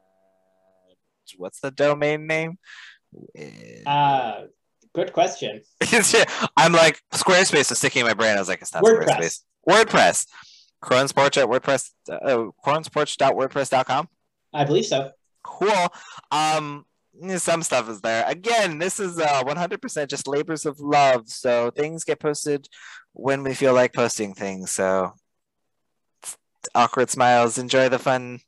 [1.38, 2.58] what's the domain name?
[3.86, 4.42] Uh,
[4.94, 5.62] good question.
[6.58, 8.36] I'm like Squarespace is sticking in my brain.
[8.36, 9.08] I was like, it's not WordPress.
[9.08, 9.40] Squarespace.
[9.68, 10.28] WordPress.
[10.82, 11.92] Crone's Porch at WordPress.
[12.10, 14.10] Uh, Crone'sPorch.wordpress.com.
[14.54, 15.12] I believe so.
[15.44, 15.88] Cool.
[16.32, 16.86] Um,
[17.38, 18.26] some stuff is there.
[18.28, 21.30] Again, this is uh 100% just labors of love.
[21.30, 22.68] So things get posted
[23.14, 24.72] when we feel like posting things.
[24.72, 25.14] So
[26.74, 27.58] awkward smiles.
[27.58, 28.40] Enjoy the fun.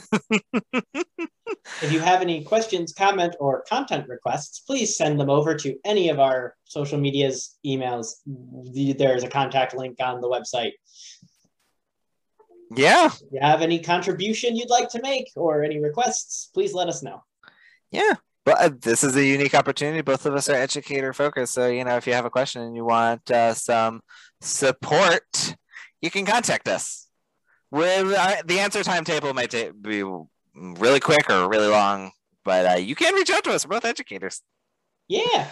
[1.82, 6.09] If you have any questions, comment, or content requests, please send them over to any
[6.09, 8.16] of our social medias, emails.
[8.27, 10.72] There's a contact link on the website.
[12.74, 13.06] Yeah.
[13.06, 17.02] If you have any contribution you'd like to make or any requests, please let us
[17.02, 17.22] know.
[17.90, 18.14] Yeah.
[18.44, 20.01] But uh, this is a unique opportunity.
[20.01, 21.55] Both of us are educator focused.
[21.55, 24.01] So, you know, if you have a question and you want uh, some
[24.40, 25.56] support,
[26.01, 27.09] you can contact us.
[27.70, 30.02] With uh, the answer timetable might ta- be
[30.60, 32.12] really quick or really long,
[32.44, 33.64] but uh, you can reach out to us.
[33.66, 34.42] We're both educators.
[35.08, 35.48] Yeah,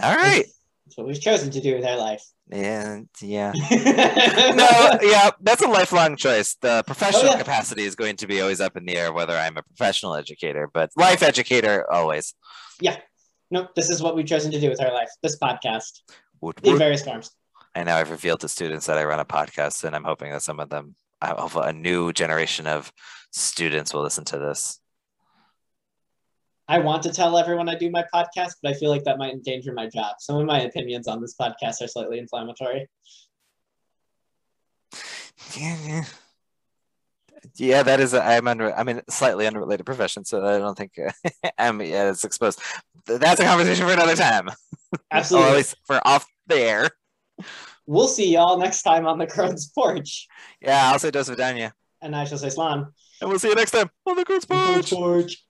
[0.00, 0.44] All right.
[0.86, 2.22] that's what we've chosen to do with our life.
[2.50, 3.52] And yeah.
[3.70, 6.56] no, yeah, that's a lifelong choice.
[6.60, 7.38] The professional Oh, yeah.
[7.38, 10.68] capacity is going to be always up in the air, whether I'm a professional educator,
[10.74, 12.34] but life educator always.
[12.80, 12.96] Yeah.
[13.50, 15.08] No, this is what we've chosen to do with our life.
[15.22, 16.00] This podcast
[16.64, 17.30] in various forms.
[17.74, 20.42] I know I've revealed to students that I run a podcast, and I'm hoping that
[20.42, 20.94] some of them,
[21.30, 22.92] of a new generation of
[23.32, 24.78] students, will listen to this.
[26.68, 29.32] I want to tell everyone I do my podcast, but I feel like that might
[29.32, 30.16] endanger my job.
[30.20, 32.88] Some of my opinions on this podcast are slightly inflammatory.
[35.56, 36.04] Yeah, yeah.
[37.56, 38.14] Yeah, that is.
[38.14, 38.74] A, I'm under.
[38.74, 41.10] I'm in slightly unrelated profession, so I don't think uh,
[41.58, 42.60] I'm yeah, it's exposed.
[43.06, 44.48] That's a conversation for another time.
[45.10, 45.48] Absolutely.
[45.48, 46.90] or at least for off the air.
[47.92, 50.26] We'll see y'all next time on the Crone's Porch.
[50.62, 51.72] Yeah, I'll say Dos Vidania.
[52.00, 52.86] And I shall say Slan.
[53.20, 54.90] And we'll see you next time on the Crone's Porch.
[54.90, 55.44] Porch.